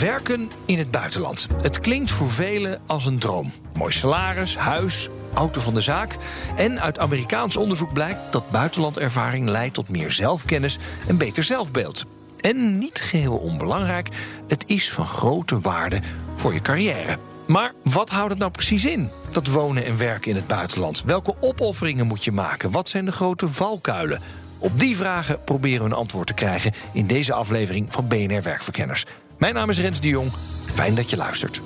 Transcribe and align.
Werken 0.00 0.50
in 0.64 0.78
het 0.78 0.90
buitenland. 0.90 1.46
Het 1.62 1.80
klinkt 1.80 2.10
voor 2.10 2.30
velen 2.30 2.80
als 2.86 3.06
een 3.06 3.18
droom. 3.18 3.52
Mooi 3.74 3.92
salaris, 3.92 4.56
huis, 4.56 5.08
auto 5.34 5.60
van 5.60 5.74
de 5.74 5.80
zaak. 5.80 6.16
En 6.56 6.80
uit 6.80 6.98
Amerikaans 6.98 7.56
onderzoek 7.56 7.92
blijkt 7.92 8.32
dat 8.32 8.50
buitenlandervaring 8.50 9.48
leidt 9.48 9.74
tot 9.74 9.88
meer 9.88 10.12
zelfkennis 10.12 10.78
en 11.06 11.16
beter 11.16 11.42
zelfbeeld. 11.42 12.04
En 12.40 12.78
niet 12.78 13.00
geheel 13.00 13.36
onbelangrijk, 13.36 14.08
het 14.48 14.64
is 14.66 14.92
van 14.92 15.06
grote 15.06 15.60
waarde 15.60 16.00
voor 16.34 16.54
je 16.54 16.60
carrière. 16.60 17.18
Maar 17.46 17.72
wat 17.84 18.10
houdt 18.10 18.30
het 18.30 18.38
nou 18.38 18.50
precies 18.50 18.84
in, 18.84 19.10
dat 19.30 19.46
wonen 19.46 19.84
en 19.84 19.96
werken 19.96 20.30
in 20.30 20.36
het 20.36 20.46
buitenland? 20.46 21.02
Welke 21.02 21.34
opofferingen 21.40 22.06
moet 22.06 22.24
je 22.24 22.32
maken? 22.32 22.70
Wat 22.70 22.88
zijn 22.88 23.04
de 23.04 23.12
grote 23.12 23.48
valkuilen? 23.48 24.20
Op 24.58 24.80
die 24.80 24.96
vragen 24.96 25.44
proberen 25.44 25.80
we 25.80 25.90
een 25.90 25.96
antwoord 25.96 26.26
te 26.26 26.34
krijgen 26.34 26.72
in 26.92 27.06
deze 27.06 27.32
aflevering 27.32 27.92
van 27.92 28.08
BNR 28.08 28.42
Werkverkenners. 28.42 29.06
Mijn 29.38 29.54
naam 29.54 29.70
is 29.70 29.78
Rens 29.78 30.00
de 30.00 30.08
Jong. 30.08 30.32
Fijn 30.72 30.94
dat 30.94 31.10
je 31.10 31.16
luistert. 31.16 31.60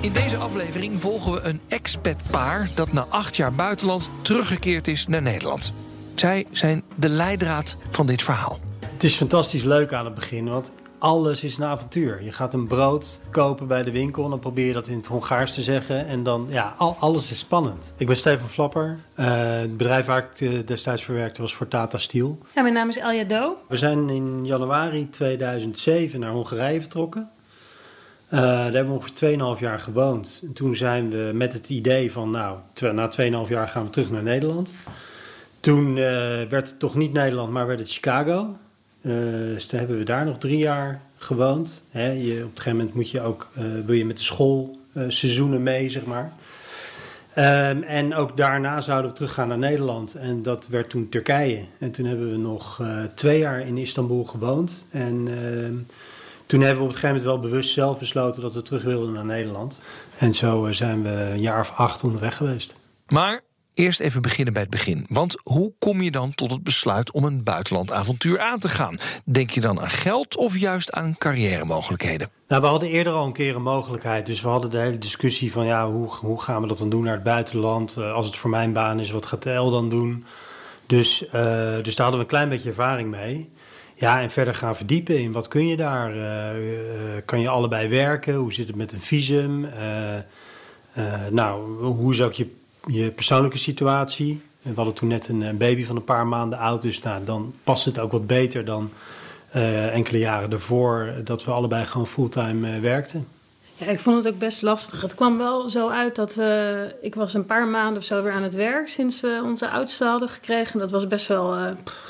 In 0.00 0.12
deze 0.12 0.36
aflevering 0.36 1.00
volgen 1.00 1.32
we 1.32 1.40
een 1.40 1.60
expat-paar 1.68 2.68
dat 2.74 2.92
na 2.92 3.06
acht 3.08 3.36
jaar 3.36 3.52
buitenland 3.52 4.10
teruggekeerd 4.22 4.88
is 4.88 5.06
naar 5.06 5.22
Nederland. 5.22 5.72
Zij 6.14 6.46
zijn 6.50 6.82
de 6.94 7.08
leidraad 7.08 7.76
van 7.90 8.06
dit 8.06 8.22
verhaal. 8.22 8.58
Het 8.92 9.04
is 9.04 9.14
fantastisch 9.14 9.62
leuk 9.62 9.92
aan 9.92 10.04
het 10.04 10.14
begin, 10.14 10.48
want 10.48 10.72
alles 10.98 11.44
is 11.44 11.56
een 11.56 11.64
avontuur. 11.64 12.22
Je 12.22 12.32
gaat 12.32 12.54
een 12.54 12.66
brood 12.66 13.22
kopen 13.30 13.66
bij 13.66 13.82
de 13.82 13.90
winkel 13.90 14.24
en 14.24 14.30
dan 14.30 14.38
probeer 14.38 14.66
je 14.66 14.72
dat 14.72 14.88
in 14.88 14.96
het 14.96 15.06
Hongaars 15.06 15.54
te 15.54 15.62
zeggen. 15.62 16.06
En 16.06 16.22
dan, 16.22 16.46
ja, 16.50 16.74
al, 16.76 16.96
alles 16.98 17.30
is 17.30 17.38
spannend. 17.38 17.92
Ik 17.96 18.06
ben 18.06 18.16
Stefan 18.16 18.48
Flapper. 18.48 18.98
Uh, 19.16 19.26
het 19.58 19.76
bedrijf 19.76 20.06
waar 20.06 20.28
ik 20.30 20.40
eh, 20.40 20.66
destijds 20.66 21.04
voor 21.04 21.14
werkte 21.14 21.42
was 21.42 21.54
voor 21.54 21.68
Tata 21.68 21.98
Steel. 21.98 22.38
Ja, 22.54 22.62
mijn 22.62 22.74
naam 22.74 22.88
is 22.88 22.98
Elja 22.98 23.24
Do. 23.24 23.56
We 23.68 23.76
zijn 23.76 24.08
in 24.08 24.46
januari 24.46 25.08
2007 25.10 26.20
naar 26.20 26.30
Hongarije 26.30 26.80
vertrokken. 26.80 27.30
Uh, 28.32 28.40
daar 28.40 28.72
hebben 28.72 28.92
we 28.92 28.98
ongeveer 28.98 29.56
2,5 29.56 29.60
jaar 29.60 29.78
gewoond. 29.78 30.40
En 30.46 30.52
toen 30.52 30.76
zijn 30.76 31.10
we 31.10 31.30
met 31.34 31.52
het 31.52 31.68
idee 31.68 32.12
van, 32.12 32.30
nou, 32.30 32.58
na 32.92 33.10
2,5 33.44 33.48
jaar 33.48 33.68
gaan 33.68 33.84
we 33.84 33.90
terug 33.90 34.10
naar 34.10 34.22
Nederland. 34.22 34.74
Toen 35.60 35.94
werd 35.94 36.68
het 36.68 36.78
toch 36.78 36.94
niet 36.94 37.12
Nederland, 37.12 37.50
maar 37.50 37.66
werd 37.66 37.78
het 37.78 37.90
Chicago. 37.90 38.56
Uh, 39.02 39.14
dus 39.54 39.66
toen 39.66 39.78
hebben 39.78 39.98
we 39.98 40.04
daar 40.04 40.24
nog 40.24 40.38
drie 40.38 40.58
jaar 40.58 41.00
gewoond. 41.16 41.82
Hè, 41.90 42.10
je, 42.10 42.34
op 42.34 42.40
een 42.40 42.50
gegeven 42.54 42.76
moment 42.76 42.94
moet 42.94 43.10
je 43.10 43.20
ook, 43.20 43.48
uh, 43.58 43.64
wil 43.84 43.94
je 43.94 44.04
met 44.04 44.16
de 44.16 44.22
schoolseizoenen 44.22 45.62
mee, 45.62 45.90
zeg 45.90 46.04
maar. 46.04 46.32
Um, 47.38 47.82
en 47.82 48.14
ook 48.14 48.36
daarna 48.36 48.80
zouden 48.80 49.10
we 49.10 49.16
teruggaan 49.16 49.48
naar 49.48 49.58
Nederland. 49.58 50.14
En 50.14 50.42
dat 50.42 50.68
werd 50.68 50.90
toen 50.90 51.08
Turkije. 51.08 51.64
En 51.78 51.90
toen 51.90 52.06
hebben 52.06 52.30
we 52.30 52.36
nog 52.36 52.78
uh, 52.78 53.02
twee 53.14 53.38
jaar 53.38 53.60
in 53.60 53.76
Istanbul 53.76 54.24
gewoond. 54.24 54.84
En 54.90 55.26
uh, 55.26 55.68
toen 56.46 56.60
hebben 56.60 56.78
we 56.78 56.88
op 56.88 56.88
een 56.88 56.94
gegeven 56.94 57.08
moment 57.08 57.24
wel 57.24 57.38
bewust 57.40 57.72
zelf 57.72 57.98
besloten 57.98 58.42
dat 58.42 58.54
we 58.54 58.62
terug 58.62 58.82
wilden 58.82 59.12
naar 59.12 59.24
Nederland. 59.24 59.80
En 60.18 60.34
zo 60.34 60.72
zijn 60.72 61.02
we 61.02 61.08
een 61.08 61.40
jaar 61.40 61.60
of 61.60 61.72
acht 61.76 62.04
onderweg 62.04 62.36
geweest. 62.36 62.74
Maar 63.08 63.42
Eerst 63.78 64.00
even 64.00 64.22
beginnen 64.22 64.52
bij 64.52 64.62
het 64.62 64.70
begin. 64.70 65.06
Want 65.08 65.36
hoe 65.42 65.72
kom 65.78 66.00
je 66.00 66.10
dan 66.10 66.34
tot 66.34 66.50
het 66.50 66.62
besluit 66.62 67.10
om 67.10 67.24
een 67.24 67.42
buitenlandavontuur 67.42 68.40
aan 68.40 68.58
te 68.58 68.68
gaan? 68.68 68.98
Denk 69.24 69.50
je 69.50 69.60
dan 69.60 69.80
aan 69.80 69.90
geld 69.90 70.36
of 70.36 70.58
juist 70.58 70.92
aan 70.92 71.14
carrière-mogelijkheden? 71.18 72.28
Nou, 72.48 72.62
we 72.62 72.66
hadden 72.68 72.88
eerder 72.88 73.12
al 73.12 73.26
een 73.26 73.32
keer 73.32 73.56
een 73.56 73.62
mogelijkheid. 73.62 74.26
Dus 74.26 74.40
we 74.40 74.48
hadden 74.48 74.70
de 74.70 74.78
hele 74.78 74.98
discussie 74.98 75.52
van 75.52 75.66
ja, 75.66 75.90
hoe, 75.90 76.08
hoe 76.10 76.42
gaan 76.42 76.62
we 76.62 76.68
dat 76.68 76.78
dan 76.78 76.90
doen 76.90 77.02
naar 77.02 77.14
het 77.14 77.22
buitenland? 77.22 77.96
Uh, 77.98 78.12
als 78.12 78.26
het 78.26 78.36
voor 78.36 78.50
mijn 78.50 78.72
baan 78.72 79.00
is, 79.00 79.10
wat 79.10 79.26
gaat 79.26 79.42
de 79.42 79.54
L 79.54 79.70
dan 79.70 79.88
doen? 79.88 80.24
Dus, 80.86 81.22
uh, 81.22 81.30
dus 81.82 81.96
daar 81.96 82.06
hadden 82.06 82.16
we 82.16 82.18
een 82.18 82.26
klein 82.26 82.48
beetje 82.48 82.68
ervaring 82.68 83.10
mee. 83.10 83.50
Ja, 83.94 84.20
en 84.20 84.30
verder 84.30 84.54
gaan 84.54 84.76
verdiepen 84.76 85.18
in 85.18 85.32
wat 85.32 85.48
kun 85.48 85.66
je 85.66 85.76
daar? 85.76 86.16
Uh, 86.16 86.72
kan 87.24 87.40
je 87.40 87.48
allebei 87.48 87.88
werken? 87.88 88.34
Hoe 88.34 88.52
zit 88.52 88.66
het 88.66 88.76
met 88.76 88.92
een 88.92 89.00
visum? 89.00 89.68
nou, 91.30 91.82
hoe 91.82 92.12
is 92.12 92.22
ook 92.22 92.32
je 92.32 92.56
je 92.88 93.10
persoonlijke 93.10 93.58
situatie. 93.58 94.40
We 94.62 94.72
hadden 94.74 94.94
toen 94.94 95.08
net 95.08 95.28
een, 95.28 95.56
baby 95.58 95.84
van 95.84 95.96
een 95.96 96.04
paar 96.04 96.26
maanden 96.26 96.58
oud, 96.58 96.82
dus 96.82 97.02
nou, 97.02 97.24
dan 97.24 97.54
past 97.64 97.84
het 97.84 97.98
ook 97.98 98.12
wat 98.12 98.26
beter 98.26 98.64
dan 98.64 98.90
uh, 99.56 99.94
enkele 99.94 100.18
jaren 100.18 100.50
daarvoor 100.50 101.12
dat 101.24 101.44
we 101.44 101.50
allebei 101.50 101.84
gewoon 101.84 102.06
fulltime 102.06 102.80
werkten. 102.80 103.28
Ja, 103.74 103.86
ik 103.86 104.00
vond 104.00 104.24
het 104.24 104.34
ook 104.34 104.38
best 104.38 104.62
lastig. 104.62 105.02
Het 105.02 105.14
kwam 105.14 105.38
wel 105.38 105.68
zo 105.68 105.88
uit 105.88 106.16
dat 106.16 106.34
we, 106.34 106.94
ik 107.00 107.14
was 107.14 107.34
een 107.34 107.46
paar 107.46 107.66
maanden 107.66 107.96
of 107.96 108.04
zo 108.04 108.22
weer 108.22 108.32
aan 108.32 108.42
het 108.42 108.54
werk 108.54 108.88
sinds 108.88 109.20
we 109.20 109.40
onze 109.44 109.68
oudste 109.68 110.04
hadden 110.04 110.28
gekregen. 110.28 110.78
Dat 110.78 110.90
was 110.90 111.06
best 111.06 111.26
wel, 111.26 111.56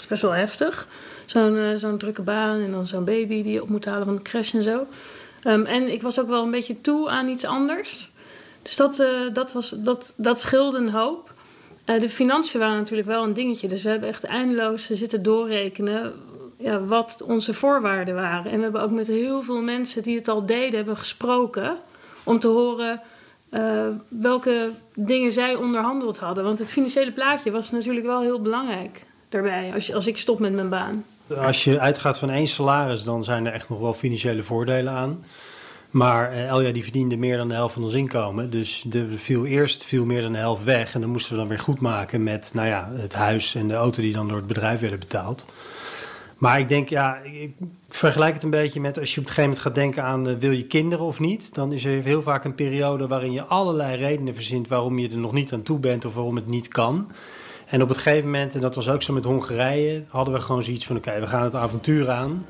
best 0.09 0.23
wel 0.23 0.31
heftig. 0.31 0.89
Zo'n 1.27 1.75
zo'n 1.77 1.99
drukke 1.99 2.23
baan 2.23 2.61
en 2.61 2.71
dan 2.71 2.87
zo'n 2.87 3.05
baby 3.05 3.43
die 3.43 3.53
je 3.53 3.63
op 3.63 3.69
moet 3.69 3.85
halen 3.85 4.05
van 4.05 4.17
de 4.17 4.23
crash 4.23 4.55
en 4.55 4.63
zo. 4.63 4.87
Um, 5.45 5.65
en 5.65 5.93
ik 5.93 6.03
was 6.03 6.21
ook 6.21 6.29
wel 6.29 6.43
een 6.43 6.51
beetje 6.51 6.81
toe 6.81 7.09
aan 7.09 7.29
iets 7.29 7.45
anders. 7.45 8.11
Dus 8.69 8.77
dat, 8.77 8.99
uh, 8.99 9.09
dat, 9.33 9.53
was, 9.53 9.75
dat, 9.79 10.15
dat 10.17 10.41
scheelde 10.41 10.79
een 10.79 10.91
hoop. 10.91 11.33
Uh, 11.87 12.01
de 12.01 12.11
financiën 12.11 12.61
waren 12.61 12.77
natuurlijk 12.77 13.09
wel 13.09 13.25
een 13.25 13.33
dingetje. 13.33 13.69
Dus 13.69 13.83
we 13.83 13.89
hebben 13.89 14.09
echt 14.09 14.25
eindeloos 14.25 14.91
zitten 14.91 15.23
doorrekenen 15.23 16.13
ja, 16.59 16.81
wat 16.81 17.23
onze 17.27 17.55
voorwaarden 17.55 18.15
waren. 18.15 18.51
En 18.51 18.57
we 18.57 18.63
hebben 18.63 18.83
ook 18.83 18.91
met 18.91 19.07
heel 19.07 19.43
veel 19.43 19.63
mensen 19.63 20.03
die 20.03 20.17
het 20.17 20.29
al 20.29 20.47
deden, 20.47 20.77
hebben 20.77 20.97
gesproken. 20.97 21.77
Om 22.25 22.39
te 22.39 22.49
horen 22.49 23.01
uh, 23.51 23.87
welke 24.09 24.71
dingen 24.95 25.33
zij 25.33 25.55
onderhandeld 25.55 26.19
hadden. 26.19 26.45
Want 26.45 26.59
het 26.59 26.71
financiële 26.71 27.13
plaatje 27.13 27.51
was 27.51 27.71
natuurlijk 27.71 28.07
wel 28.07 28.21
heel 28.21 28.41
belangrijk 28.41 29.05
daarbij. 29.29 29.71
Als, 29.75 29.95
als 29.95 30.07
ik 30.07 30.19
stop 30.19 30.39
met 30.39 30.53
mijn 30.53 30.69
baan. 30.69 31.05
Als 31.37 31.65
je 31.65 31.81
uitgaat 31.81 32.19
van 32.19 32.31
één 32.31 32.49
salaris, 32.49 33.03
dan 33.03 33.25
zijn 33.25 33.47
er 33.47 33.53
echt 33.53 33.69
nog 33.69 33.81
wel 33.81 33.95
financiële 33.95 34.43
voordelen 34.43 34.93
aan. 34.93 35.25
Maar 35.91 36.33
uh, 36.33 36.47
Elja 36.47 36.73
die 36.73 36.83
verdiende 36.83 37.17
meer 37.17 37.37
dan 37.37 37.49
de 37.49 37.55
helft 37.55 37.75
van 37.75 37.83
ons 37.83 37.95
inkomen. 37.95 38.51
Dus 38.51 38.87
er 38.93 39.07
viel 39.19 39.45
eerst 39.45 39.85
viel 39.85 40.05
meer 40.05 40.23
dan 40.23 40.33
de 40.33 40.39
helft 40.39 40.65
weg. 40.65 40.95
En 40.95 41.01
dan 41.01 41.11
moesten 41.11 41.33
we 41.33 41.39
dan 41.39 41.49
weer 41.49 41.59
goed 41.59 41.81
maken 41.81 42.23
met 42.23 42.51
nou 42.55 42.69
ja, 42.69 42.91
het 42.95 43.15
huis 43.15 43.55
en 43.55 43.69
de 43.69 43.75
auto 43.75 44.03
die 44.03 44.13
dan 44.13 44.29
door 44.29 44.37
het 44.37 44.47
bedrijf 44.47 44.81
werden 44.81 44.99
betaald. 44.99 45.47
Maar 46.39 46.61
ik 46.61 46.69
denk, 46.69 46.89
ja, 46.89 47.19
ik 47.23 47.53
vergelijk 47.89 48.35
het 48.35 48.43
een 48.43 48.51
beetje 48.51 48.81
met 48.81 48.99
als 48.99 49.15
je 49.15 49.21
op 49.21 49.27
een 49.27 49.33
gegeven 49.33 49.51
moment 49.51 49.67
gaat 49.67 49.75
denken 49.75 50.03
aan 50.03 50.29
uh, 50.29 50.37
wil 50.39 50.51
je 50.51 50.67
kinderen 50.67 51.05
of 51.05 51.21
niet. 51.21 51.55
Dan 51.55 51.73
is 51.73 51.85
er 51.85 52.03
heel 52.03 52.23
vaak 52.23 52.45
een 52.45 52.55
periode 52.55 53.07
waarin 53.07 53.33
je 53.33 53.45
allerlei 53.45 53.97
redenen 53.97 54.35
verzint 54.35 54.69
waarom 54.69 54.99
je 54.99 55.09
er 55.09 55.17
nog 55.17 55.33
niet 55.33 55.53
aan 55.53 55.63
toe 55.63 55.79
bent 55.79 56.05
of 56.05 56.15
waarom 56.15 56.37
het 56.37 56.47
niet 56.47 56.69
kan. 56.69 57.11
En 57.67 57.83
op 57.83 57.89
het 57.89 57.99
gegeven 57.99 58.25
moment, 58.25 58.55
en 58.55 58.61
dat 58.61 58.75
was 58.75 58.89
ook 58.89 59.03
zo 59.03 59.13
met 59.13 59.25
Hongarije, 59.25 60.05
hadden 60.09 60.35
we 60.35 60.41
gewoon 60.41 60.63
zoiets 60.63 60.87
van 60.87 60.97
oké, 60.97 61.21
we 61.21 61.27
gaan 61.27 61.43
het 61.43 61.55
avontuur 61.55 62.11
aan. 62.11 62.45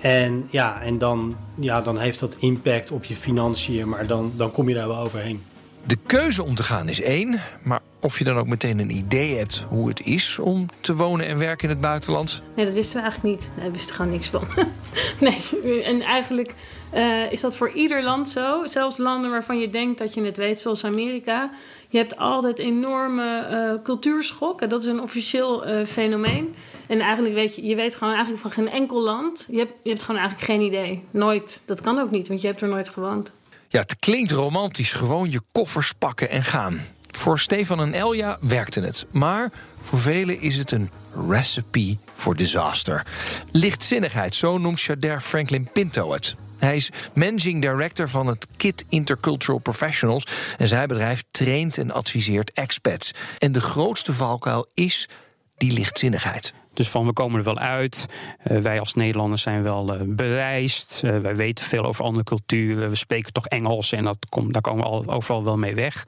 En 0.00 0.48
ja, 0.50 0.80
en 0.80 0.98
dan, 0.98 1.36
ja, 1.54 1.80
dan 1.80 1.98
heeft 1.98 2.20
dat 2.20 2.36
impact 2.38 2.90
op 2.90 3.04
je 3.04 3.16
financiën, 3.16 3.88
maar 3.88 4.06
dan, 4.06 4.32
dan 4.36 4.50
kom 4.50 4.68
je 4.68 4.74
daar 4.74 4.88
wel 4.88 4.98
overheen. 4.98 5.42
De 5.86 5.96
keuze 6.06 6.42
om 6.42 6.54
te 6.54 6.62
gaan 6.62 6.88
is 6.88 7.00
één, 7.00 7.40
maar 7.62 7.80
of 8.00 8.18
je 8.18 8.24
dan 8.24 8.36
ook 8.36 8.46
meteen 8.46 8.78
een 8.78 8.96
idee 8.96 9.36
hebt 9.36 9.66
hoe 9.68 9.88
het 9.88 10.06
is 10.06 10.38
om 10.38 10.66
te 10.80 10.94
wonen 10.94 11.26
en 11.26 11.38
werken 11.38 11.64
in 11.64 11.74
het 11.74 11.80
buitenland? 11.80 12.42
Nee, 12.56 12.64
dat 12.64 12.74
wisten 12.74 12.96
we 12.96 13.02
eigenlijk 13.02 13.34
niet. 13.34 13.50
We 13.64 13.70
wisten 13.70 13.94
gewoon 13.94 14.10
niks 14.10 14.28
van. 14.28 14.46
nee, 15.20 15.82
en 15.82 16.00
eigenlijk 16.00 16.54
uh, 16.94 17.32
is 17.32 17.40
dat 17.40 17.56
voor 17.56 17.70
ieder 17.70 18.02
land 18.02 18.28
zo. 18.28 18.66
Zelfs 18.66 18.96
landen 18.96 19.30
waarvan 19.30 19.58
je 19.58 19.70
denkt 19.70 19.98
dat 19.98 20.14
je 20.14 20.22
het 20.22 20.36
weet, 20.36 20.60
zoals 20.60 20.84
Amerika. 20.84 21.50
Je 21.88 21.98
hebt 21.98 22.16
altijd 22.16 22.58
enorme 22.58 23.48
uh, 23.50 23.82
cultuurschokken. 23.82 24.68
Dat 24.68 24.82
is 24.82 24.88
een 24.88 25.00
officieel 25.00 25.68
uh, 25.68 25.86
fenomeen. 25.86 26.54
En 26.88 27.00
eigenlijk 27.00 27.34
weet 27.34 27.56
je, 27.56 27.66
je 27.66 27.74
weet 27.74 27.94
gewoon 27.94 28.14
eigenlijk 28.14 28.42
van 28.42 28.50
geen 28.50 28.70
enkel 28.70 29.00
land. 29.00 29.46
Je 29.50 29.58
hebt, 29.58 29.72
je 29.82 29.90
hebt 29.90 30.02
gewoon 30.02 30.20
eigenlijk 30.20 30.50
geen 30.50 30.60
idee. 30.60 31.04
Nooit. 31.10 31.62
Dat 31.64 31.80
kan 31.80 31.98
ook 31.98 32.10
niet, 32.10 32.28
want 32.28 32.40
je 32.40 32.46
hebt 32.46 32.60
er 32.60 32.68
nooit 32.68 32.88
gewoond. 32.88 33.32
Ja, 33.68 33.80
het 33.80 33.98
klinkt 33.98 34.30
romantisch. 34.30 34.92
Gewoon 34.92 35.30
je 35.30 35.40
koffers 35.52 35.92
pakken 35.92 36.30
en 36.30 36.44
gaan. 36.44 36.80
Voor 37.10 37.38
Stefan 37.38 37.80
en 37.80 37.92
Elja 37.94 38.38
werkte 38.40 38.80
het. 38.80 39.06
Maar 39.10 39.50
voor 39.80 39.98
velen 39.98 40.40
is 40.40 40.56
het 40.56 40.70
een 40.70 40.90
recipe 41.28 41.96
voor 42.14 42.36
disaster. 42.36 43.06
Lichtzinnigheid, 43.50 44.34
zo 44.34 44.58
noemt 44.58 44.78
Shader 44.78 45.20
Franklin 45.20 45.68
Pinto 45.72 46.12
het. 46.12 46.36
Hij 46.58 46.76
is 46.76 46.90
managing 47.14 47.62
director 47.62 48.08
van 48.08 48.26
het 48.26 48.46
KIT 48.56 48.84
Intercultural 48.88 49.58
Professionals. 49.58 50.26
En 50.58 50.68
zijn 50.68 50.88
bedrijf 50.88 51.24
traint 51.30 51.78
en 51.78 51.90
adviseert 51.90 52.52
expats. 52.52 53.14
En 53.38 53.52
de 53.52 53.60
grootste 53.60 54.12
valkuil 54.12 54.66
is 54.74 55.08
die 55.56 55.72
lichtzinnigheid. 55.72 56.52
Dus 56.78 56.88
van 56.88 57.06
we 57.06 57.12
komen 57.12 57.38
er 57.38 57.44
wel 57.44 57.58
uit. 57.58 58.06
Uh, 58.50 58.58
wij 58.58 58.80
als 58.80 58.94
Nederlanders 58.94 59.42
zijn 59.42 59.62
wel 59.62 59.94
uh, 59.94 60.00
bereisd. 60.04 61.00
Uh, 61.04 61.18
wij 61.18 61.36
weten 61.36 61.64
veel 61.64 61.84
over 61.84 62.04
andere 62.04 62.24
culturen. 62.24 62.88
We 62.88 62.94
spreken 62.94 63.32
toch 63.32 63.46
Engels 63.46 63.92
en 63.92 64.04
dat 64.04 64.26
komt, 64.28 64.52
daar 64.52 64.62
komen 64.62 64.84
we 64.84 64.90
al, 64.90 65.06
overal 65.06 65.44
wel 65.44 65.58
mee 65.58 65.74
weg. 65.74 66.06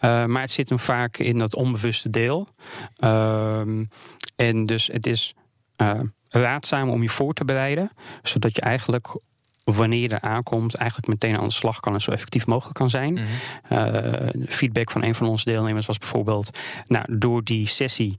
maar 0.00 0.40
het 0.40 0.50
zit 0.50 0.68
hem 0.68 0.78
vaak 0.78 1.18
in 1.18 1.38
dat 1.38 1.54
onbewuste 1.54 2.10
deel. 2.10 2.48
Ehm, 2.96 3.84
en 4.36 4.66
dus 4.66 4.86
het 4.86 5.06
is 5.06 5.34
raadzaam 6.28 6.88
om 6.88 7.02
je 7.02 7.08
voor 7.08 7.32
te 7.32 7.44
bereiden. 7.44 7.90
Zodat 8.22 8.54
je 8.54 8.60
eigenlijk 8.60 9.08
wanneer 9.64 10.00
je 10.00 10.08
er 10.08 10.20
aankomt, 10.20 10.74
eigenlijk 10.74 11.08
meteen 11.08 11.38
aan 11.38 11.44
de 11.44 11.52
slag 11.52 11.80
kan 11.80 11.94
en 11.94 12.00
zo 12.00 12.10
effectief 12.10 12.46
mogelijk 12.46 12.76
kan 12.76 12.90
zijn. 12.90 13.12
Mm 13.12 13.26
feedback 14.48 14.90
van 14.90 15.02
een 15.02 15.14
van 15.14 15.26
onze 15.26 15.44
deelnemers 15.44 15.86
was 15.86 15.98
bijvoorbeeld: 15.98 16.58
Nou, 16.84 17.18
door 17.18 17.44
die 17.44 17.66
sessie 17.66 18.18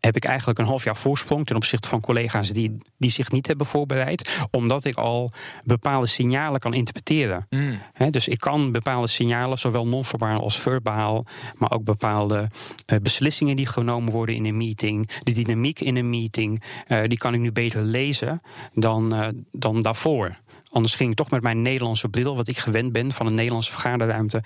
heb 0.00 0.16
ik 0.16 0.24
eigenlijk 0.24 0.58
een 0.58 0.64
half 0.64 0.84
jaar 0.84 0.96
voorsprong 0.96 1.46
ten 1.46 1.56
opzichte 1.56 1.88
van 1.88 2.00
collega's 2.00 2.48
die, 2.48 2.78
die 2.98 3.10
zich 3.10 3.30
niet 3.30 3.46
hebben 3.46 3.66
voorbereid, 3.66 4.38
omdat 4.50 4.84
ik 4.84 4.96
al 4.96 5.32
bepaalde 5.66 6.06
signalen 6.06 6.60
kan 6.60 6.74
interpreteren. 6.74 7.46
Mm. 7.50 7.78
dus 8.10 8.28
ik 8.28 8.38
kan 8.38 8.72
bepaalde 8.72 9.06
signalen, 9.06 9.58
zowel 9.58 9.86
non-verbaal 9.86 10.40
als 10.40 10.60
verbaal, 10.60 11.26
maar 11.56 11.70
ook 11.70 11.84
bepaalde 11.84 12.46
uh, 12.86 12.98
beslissingen 12.98 13.56
die 13.56 13.66
genomen 13.66 14.12
worden 14.12 14.34
in 14.34 14.44
een 14.44 14.56
meeting, 14.56 15.10
de 15.22 15.32
dynamiek 15.32 15.80
in 15.80 15.96
een 15.96 16.10
meeting, 16.10 16.62
uh, 16.88 17.02
die 17.06 17.18
kan 17.18 17.34
ik 17.34 17.40
nu 17.40 17.52
beter 17.52 17.82
lezen 17.82 18.42
dan, 18.72 19.14
uh, 19.14 19.28
dan 19.52 19.80
daarvoor. 19.80 20.38
Anders 20.68 20.94
ging 20.94 21.10
ik 21.10 21.16
toch 21.16 21.30
met 21.30 21.42
mijn 21.42 21.62
Nederlandse 21.62 22.08
bril, 22.08 22.36
wat 22.36 22.48
ik 22.48 22.58
gewend 22.58 22.92
ben 22.92 23.12
van 23.12 23.26
een 23.26 23.34
Nederlandse 23.34 23.72
vergaderruimte, 23.72 24.42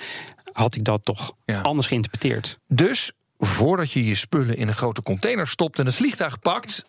had 0.52 0.74
ik 0.74 0.84
dat 0.84 1.04
toch 1.04 1.32
ja. 1.44 1.60
anders 1.60 1.86
geïnterpreteerd. 1.86 2.58
Dus 2.68 3.12
voordat 3.38 3.92
je 3.92 4.04
je 4.04 4.14
spullen 4.14 4.56
in 4.56 4.68
een 4.68 4.74
grote 4.74 5.02
container 5.02 5.46
stopt 5.46 5.78
en 5.78 5.86
het 5.86 5.94
vliegtuig 5.94 6.38
pakt, 6.38 6.84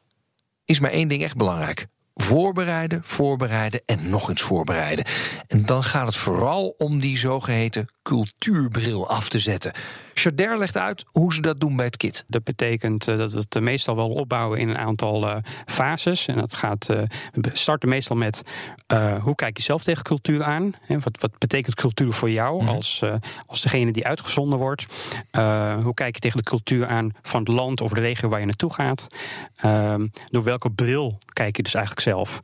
is 0.65 0.79
maar 0.79 0.91
één 0.91 1.07
ding 1.07 1.23
echt 1.23 1.35
belangrijk. 1.35 1.87
Voorbereiden, 2.13 3.01
voorbereiden 3.03 3.81
en 3.85 4.09
nog 4.09 4.29
eens 4.29 4.41
voorbereiden. 4.41 5.05
En 5.47 5.65
dan 5.65 5.83
gaat 5.83 6.07
het 6.07 6.15
vooral 6.15 6.67
om 6.77 6.99
die 6.99 7.17
zogeheten 7.17 7.89
cultuurbril 8.01 9.09
af 9.09 9.29
te 9.29 9.39
zetten. 9.39 9.73
Chader 10.17 10.57
legt 10.57 10.77
uit 10.77 11.05
hoe 11.07 11.33
ze 11.33 11.41
dat 11.41 11.59
doen 11.59 11.75
bij 11.75 11.85
het 11.85 11.97
kit. 11.97 12.23
Dat 12.27 12.43
betekent 12.43 13.07
uh, 13.07 13.17
dat 13.17 13.31
we 13.31 13.45
het 13.49 13.59
meestal 13.59 13.95
wel 13.95 14.09
opbouwen 14.09 14.59
in 14.59 14.69
een 14.69 14.77
aantal 14.77 15.23
uh, 15.23 15.35
fases. 15.65 16.27
En 16.27 16.35
dat 16.35 16.53
gaat, 16.53 16.85
we 16.85 17.49
starten 17.53 17.89
meestal 17.89 18.15
met 18.15 18.41
hoe 19.21 19.35
kijk 19.35 19.57
je 19.57 19.63
zelf 19.63 19.83
tegen 19.83 20.03
cultuur 20.03 20.43
aan? 20.43 20.73
Wat, 20.87 21.17
wat 21.19 21.37
betekent 21.37 21.75
cultuur 21.75 22.13
voor 22.13 22.29
jou 22.29 22.61
mm. 22.61 22.67
als, 22.67 23.03
als 23.45 23.61
degene 23.61 23.91
die 23.91 24.07
uitgezonden 24.07 24.59
wordt? 24.59 24.85
hoe 25.81 25.93
kijk 25.93 26.15
je 26.15 26.21
tegen 26.21 26.37
de 26.37 26.43
cultuur 26.43 26.87
aan 26.87 27.11
van 27.21 27.39
het 27.39 27.47
land 27.49 27.81
of 27.81 27.91
de 27.91 27.99
regio 27.99 28.29
waar 28.29 28.39
je 28.39 28.45
naartoe 28.45 28.73
gaat? 28.73 29.07
Ehm, 29.55 30.07
door 30.25 30.43
welke 30.43 30.71
bril 30.71 31.17
kijk 31.33 31.55
je 31.55 31.63
dus 31.63 31.73
eigenlijk 31.73 32.05
zelf? 32.05 32.39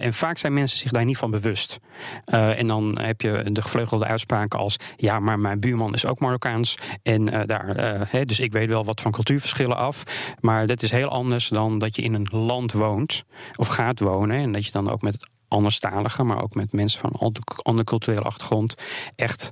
en 0.00 0.14
vaak 0.14 0.38
zijn 0.38 0.52
mensen 0.52 0.78
zich 0.78 0.90
daar 0.90 1.04
niet 1.04 1.16
van 1.16 1.30
bewust. 1.30 1.78
en 2.24 2.66
dan 2.66 2.98
heb 2.98 3.20
je 3.20 3.42
de 3.52 3.62
gevleugelde 3.62 4.04
uitspraken 4.04 4.58
als: 4.58 4.76
ja, 4.96 5.20
maar 5.20 5.38
mijn 5.38 5.60
buurman 5.60 5.94
is 5.94 6.06
ook 6.06 6.20
Marokkaans. 6.20 6.76
En 7.02 7.34
uh, 7.34 7.40
daar, 7.46 8.00
uh, 8.14 8.22
dus 8.24 8.40
ik 8.40 8.52
weet 8.52 8.68
wel 8.68 8.84
wat 8.84 9.00
van 9.00 9.12
cultuurverschillen 9.12 9.76
af. 9.76 10.02
Maar 10.40 10.66
dat 10.66 10.82
is 10.82 10.90
heel 10.90 11.08
anders 11.08 11.48
dan 11.48 11.78
dat 11.78 11.96
je 11.96 12.02
in 12.02 12.14
een 12.14 12.28
land 12.30 12.72
woont 12.72 13.24
of 13.56 13.66
gaat 13.66 14.00
wonen. 14.00 14.36
En 14.36 14.52
dat 14.52 14.66
je 14.66 14.72
dan 14.72 14.90
ook 14.90 15.02
met 15.02 15.30
anderstaligen, 15.48 16.26
maar 16.26 16.42
ook 16.42 16.54
met 16.54 16.72
mensen 16.72 17.00
van 17.00 17.10
een 17.18 17.32
andere 17.62 17.84
culturele 17.84 18.24
achtergrond 18.24 18.74
echt 19.16 19.50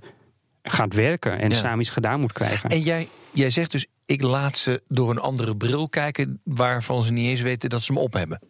gaat 0.62 0.94
werken 0.94 1.38
en 1.38 1.52
samen 1.52 1.80
iets 1.80 1.90
gedaan 1.90 2.20
moet 2.20 2.32
krijgen. 2.32 2.70
En 2.70 2.80
jij, 2.80 3.08
jij 3.32 3.50
zegt 3.50 3.70
dus, 3.70 3.86
ik 4.04 4.22
laat 4.22 4.56
ze 4.56 4.82
door 4.88 5.10
een 5.10 5.18
andere 5.18 5.56
bril 5.56 5.88
kijken 5.88 6.40
waarvan 6.44 7.02
ze 7.02 7.12
niet 7.12 7.28
eens 7.28 7.40
weten 7.40 7.70
dat 7.70 7.82
ze 7.82 7.92
hem 7.92 8.02
op 8.02 8.12
hebben. 8.12 8.40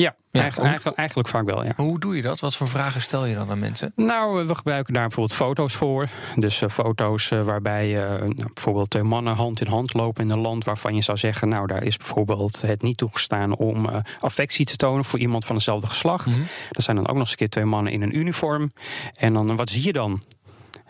Ja, 0.00 0.14
eigenlijk, 0.30 0.96
eigenlijk, 0.96 1.28
vaak 1.28 1.44
wel. 1.44 1.64
Ja. 1.64 1.72
Hoe 1.76 1.98
doe 1.98 2.16
je 2.16 2.22
dat? 2.22 2.40
Wat 2.40 2.56
voor 2.56 2.68
vragen 2.68 3.00
stel 3.00 3.24
je 3.24 3.34
dan 3.34 3.50
aan 3.50 3.58
mensen? 3.58 3.92
Nou, 3.96 4.46
we 4.46 4.54
gebruiken 4.54 4.94
daar 4.94 5.06
bijvoorbeeld 5.06 5.36
foto's 5.38 5.74
voor. 5.74 6.08
Dus 6.36 6.62
uh, 6.62 6.68
foto's 6.68 7.30
uh, 7.30 7.42
waarbij 7.42 7.90
uh, 7.90 8.20
nou, 8.20 8.50
bijvoorbeeld 8.54 8.90
twee 8.90 9.02
mannen 9.02 9.34
hand 9.34 9.60
in 9.60 9.66
hand 9.66 9.94
lopen 9.94 10.24
in 10.24 10.30
een 10.30 10.40
land 10.40 10.64
waarvan 10.64 10.94
je 10.94 11.02
zou 11.02 11.18
zeggen: 11.18 11.48
Nou, 11.48 11.66
daar 11.66 11.82
is 11.82 11.96
bijvoorbeeld 11.96 12.60
het 12.60 12.82
niet 12.82 12.96
toegestaan 12.96 13.56
om 13.56 13.88
affectie 14.18 14.66
te 14.66 14.76
tonen 14.76 15.04
voor 15.04 15.18
iemand 15.18 15.44
van 15.44 15.54
hetzelfde 15.54 15.86
geslacht. 15.86 16.36
Mm 16.36 16.46
Er 16.70 16.82
zijn 16.82 16.96
dan 16.96 17.06
ook 17.06 17.12
nog 17.12 17.20
eens 17.20 17.30
een 17.30 17.36
keer 17.36 17.48
twee 17.48 17.64
mannen 17.64 17.92
in 17.92 18.02
een 18.02 18.18
uniform. 18.18 18.70
En 19.14 19.32
dan, 19.32 19.56
wat 19.56 19.70
zie 19.70 19.84
je 19.84 19.92
dan? 19.92 20.22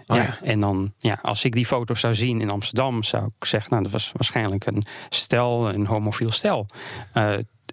Oh, 0.06 0.16
ja, 0.16 0.22
ja, 0.22 0.38
En 0.42 0.60
dan, 0.60 0.92
ja, 0.98 1.18
als 1.22 1.44
ik 1.44 1.52
die 1.52 1.66
foto's 1.66 2.00
zou 2.00 2.14
zien 2.14 2.40
in 2.40 2.50
Amsterdam, 2.50 3.02
zou 3.02 3.24
ik 3.38 3.44
zeggen: 3.44 3.70
Nou, 3.70 3.82
dat 3.82 3.92
was 3.92 4.12
waarschijnlijk 4.12 4.66
een 4.66 4.84
stel, 5.08 5.68
een 5.68 5.86
homofiel 5.86 6.30
stel. 6.30 6.66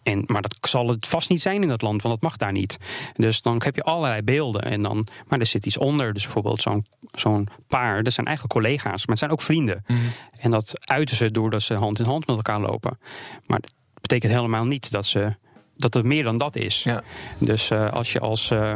En, 0.06 0.24
maar 0.25 0.42
dat 0.42 0.57
zal 0.62 0.88
het 0.88 1.07
vast 1.07 1.30
niet 1.30 1.42
zijn 1.42 1.62
in 1.62 1.68
dat 1.68 1.81
land, 1.81 2.02
want 2.02 2.13
dat 2.13 2.24
mag 2.24 2.38
daar 2.38 2.52
niet. 2.52 2.78
Dus 3.16 3.42
dan 3.42 3.62
heb 3.63 3.75
je 3.75 3.84
allerlei 3.84 4.22
beelden. 4.22 4.62
En 4.62 4.81
dan, 4.81 5.07
maar 5.28 5.40
er 5.40 5.46
zit 5.46 5.66
iets 5.66 5.78
onder. 5.78 6.13
Dus 6.13 6.24
bijvoorbeeld 6.24 6.62
zo'n 6.62 6.86
zo'n 7.12 7.48
paar, 7.68 8.04
dat 8.04 8.13
zijn 8.13 8.25
eigenlijk 8.25 8.56
collega's, 8.56 9.00
maar 9.00 9.16
het 9.16 9.19
zijn 9.19 9.31
ook 9.31 9.42
vrienden. 9.42 9.84
Mhm. 9.88 10.00
En 10.40 10.52
dat 10.52 10.88
uiten 10.88 11.16
ze 11.16 11.31
doordat 11.31 11.62
ze 11.62 11.74
hand 11.74 12.00
in 12.00 12.06
hand 12.06 12.28
met 12.28 12.36
elkaar 12.36 12.60
lopen. 12.60 13.00
Maar 13.46 13.60
dat 13.60 13.74
betekent 14.02 14.34
helemaal 14.34 14.66
niet 14.66 14.92
dat 14.92 15.06
ze 15.06 15.36
dat 15.78 15.94
het 15.94 16.06
meer 16.06 16.24
dan 16.24 16.38
dat 16.38 16.56
is. 16.56 16.84
Ja. 16.84 17.04
Dus 17.38 17.72
uh, 17.72 17.92
als 17.92 18.12
je 18.12 18.19
als 18.19 18.52
uh, 18.52 18.75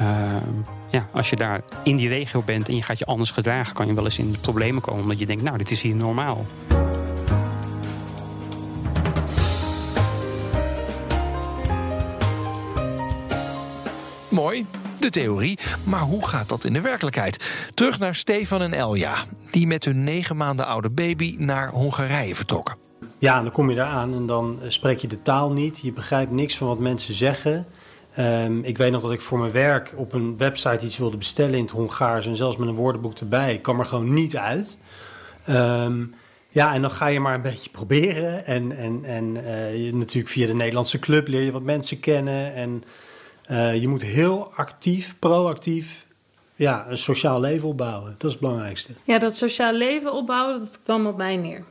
uh, 0.00 0.36
ja, 0.90 1.06
als 1.12 1.30
je 1.30 1.36
daar 1.36 1.60
in 1.82 1.96
die 1.96 2.08
regio 2.08 2.42
bent 2.42 2.68
en 2.68 2.74
je 2.74 2.82
gaat 2.82 2.98
je 2.98 3.04
anders 3.04 3.30
gedragen, 3.30 3.74
kan 3.74 3.86
je 3.86 3.94
wel 3.94 4.04
eens 4.04 4.18
in 4.18 4.32
de 4.32 4.38
problemen 4.38 4.82
komen. 4.82 5.02
Omdat 5.02 5.18
je 5.18 5.26
denkt, 5.26 5.42
nou, 5.42 5.58
dit 5.58 5.70
is 5.70 5.82
hier 5.82 5.94
normaal. 5.94 6.46
Mooi, 14.36 14.66
de 15.00 15.10
theorie. 15.10 15.58
Maar 15.84 16.00
hoe 16.00 16.28
gaat 16.28 16.48
dat 16.48 16.64
in 16.64 16.72
de 16.72 16.80
werkelijkheid? 16.80 17.68
Terug 17.74 17.98
naar 17.98 18.14
Stefan 18.14 18.62
en 18.62 18.72
Elja, 18.72 19.14
die 19.50 19.66
met 19.66 19.84
hun 19.84 20.04
negen 20.04 20.36
maanden 20.36 20.66
oude 20.66 20.90
baby 20.90 21.36
naar 21.38 21.70
Hongarije 21.70 22.34
vertrokken. 22.34 22.76
Ja, 23.18 23.42
dan 23.42 23.50
kom 23.50 23.70
je 23.70 23.76
daar 23.76 23.86
aan 23.86 24.14
en 24.14 24.26
dan 24.26 24.58
eh, 24.62 24.70
spreek 24.70 24.98
je 24.98 25.06
de 25.06 25.22
taal 25.22 25.52
niet. 25.52 25.78
Je 25.78 25.92
begrijpt 25.92 26.30
niks 26.30 26.56
van 26.56 26.66
wat 26.66 26.78
mensen 26.78 27.14
zeggen. 27.14 27.66
Um, 28.18 28.64
ik 28.64 28.78
weet 28.78 28.92
nog 28.92 29.02
dat 29.02 29.12
ik 29.12 29.20
voor 29.20 29.38
mijn 29.38 29.52
werk 29.52 29.92
op 29.96 30.12
een 30.12 30.36
website 30.36 30.84
iets 30.84 30.98
wilde 30.98 31.16
bestellen 31.16 31.54
in 31.54 31.62
het 31.62 31.70
Hongaars 31.70 32.26
en 32.26 32.36
zelfs 32.36 32.56
met 32.56 32.68
een 32.68 32.74
woordenboek 32.74 33.18
erbij. 33.18 33.58
Kwam 33.58 33.80
er 33.80 33.86
gewoon 33.86 34.12
niet 34.12 34.36
uit. 34.36 34.78
Um, 35.48 36.14
ja, 36.48 36.74
en 36.74 36.80
dan 36.80 36.90
ga 36.90 37.06
je 37.06 37.20
maar 37.20 37.34
een 37.34 37.42
beetje 37.42 37.70
proberen. 37.70 38.46
En, 38.46 38.76
en, 38.76 39.00
en 39.04 39.36
uh, 39.74 39.92
natuurlijk 39.92 40.28
via 40.28 40.46
de 40.46 40.54
Nederlandse 40.54 40.98
club 40.98 41.28
leer 41.28 41.42
je 41.42 41.52
wat 41.52 41.62
mensen 41.62 42.00
kennen. 42.00 42.54
En 42.54 42.82
uh, 43.50 43.80
je 43.80 43.88
moet 43.88 44.02
heel 44.02 44.52
actief, 44.54 45.14
proactief 45.18 46.06
ja, 46.56 46.86
een 46.88 46.98
sociaal 46.98 47.40
leven 47.40 47.68
opbouwen. 47.68 48.10
Dat 48.10 48.24
is 48.24 48.30
het 48.30 48.40
belangrijkste. 48.40 48.92
Ja, 49.04 49.18
dat 49.18 49.36
sociaal 49.36 49.72
leven 49.72 50.12
opbouwen, 50.12 50.58
dat 50.58 50.80
kwam 50.84 51.06
op 51.06 51.16
mij 51.16 51.36
neer. 51.36 51.64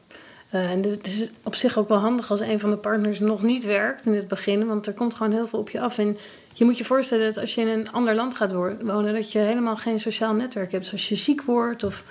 Uh, 0.51 0.71
en 0.71 0.83
het 0.83 1.07
is 1.07 1.29
op 1.43 1.55
zich 1.55 1.77
ook 1.77 1.89
wel 1.89 1.97
handig 1.97 2.31
als 2.31 2.39
een 2.39 2.59
van 2.59 2.69
de 2.69 2.77
partners 2.77 3.19
nog 3.19 3.41
niet 3.41 3.65
werkt 3.65 4.05
in 4.05 4.13
het 4.13 4.27
begin, 4.27 4.65
want 4.67 4.87
er 4.87 4.93
komt 4.93 5.15
gewoon 5.15 5.31
heel 5.31 5.47
veel 5.47 5.59
op 5.59 5.69
je 5.69 5.81
af. 5.81 5.97
En 5.97 6.17
je 6.53 6.65
moet 6.65 6.77
je 6.77 6.83
voorstellen 6.83 7.25
dat 7.25 7.37
als 7.37 7.55
je 7.55 7.61
in 7.61 7.67
een 7.67 7.91
ander 7.91 8.15
land 8.15 8.35
gaat 8.35 8.51
wonen, 8.81 9.13
dat 9.13 9.31
je 9.31 9.39
helemaal 9.39 9.75
geen 9.75 9.99
sociaal 9.99 10.33
netwerk 10.33 10.71
hebt. 10.71 10.83
Dus 10.83 10.91
als 10.91 11.09
je 11.09 11.15
ziek 11.15 11.41
wordt 11.41 11.83
of 11.83 12.03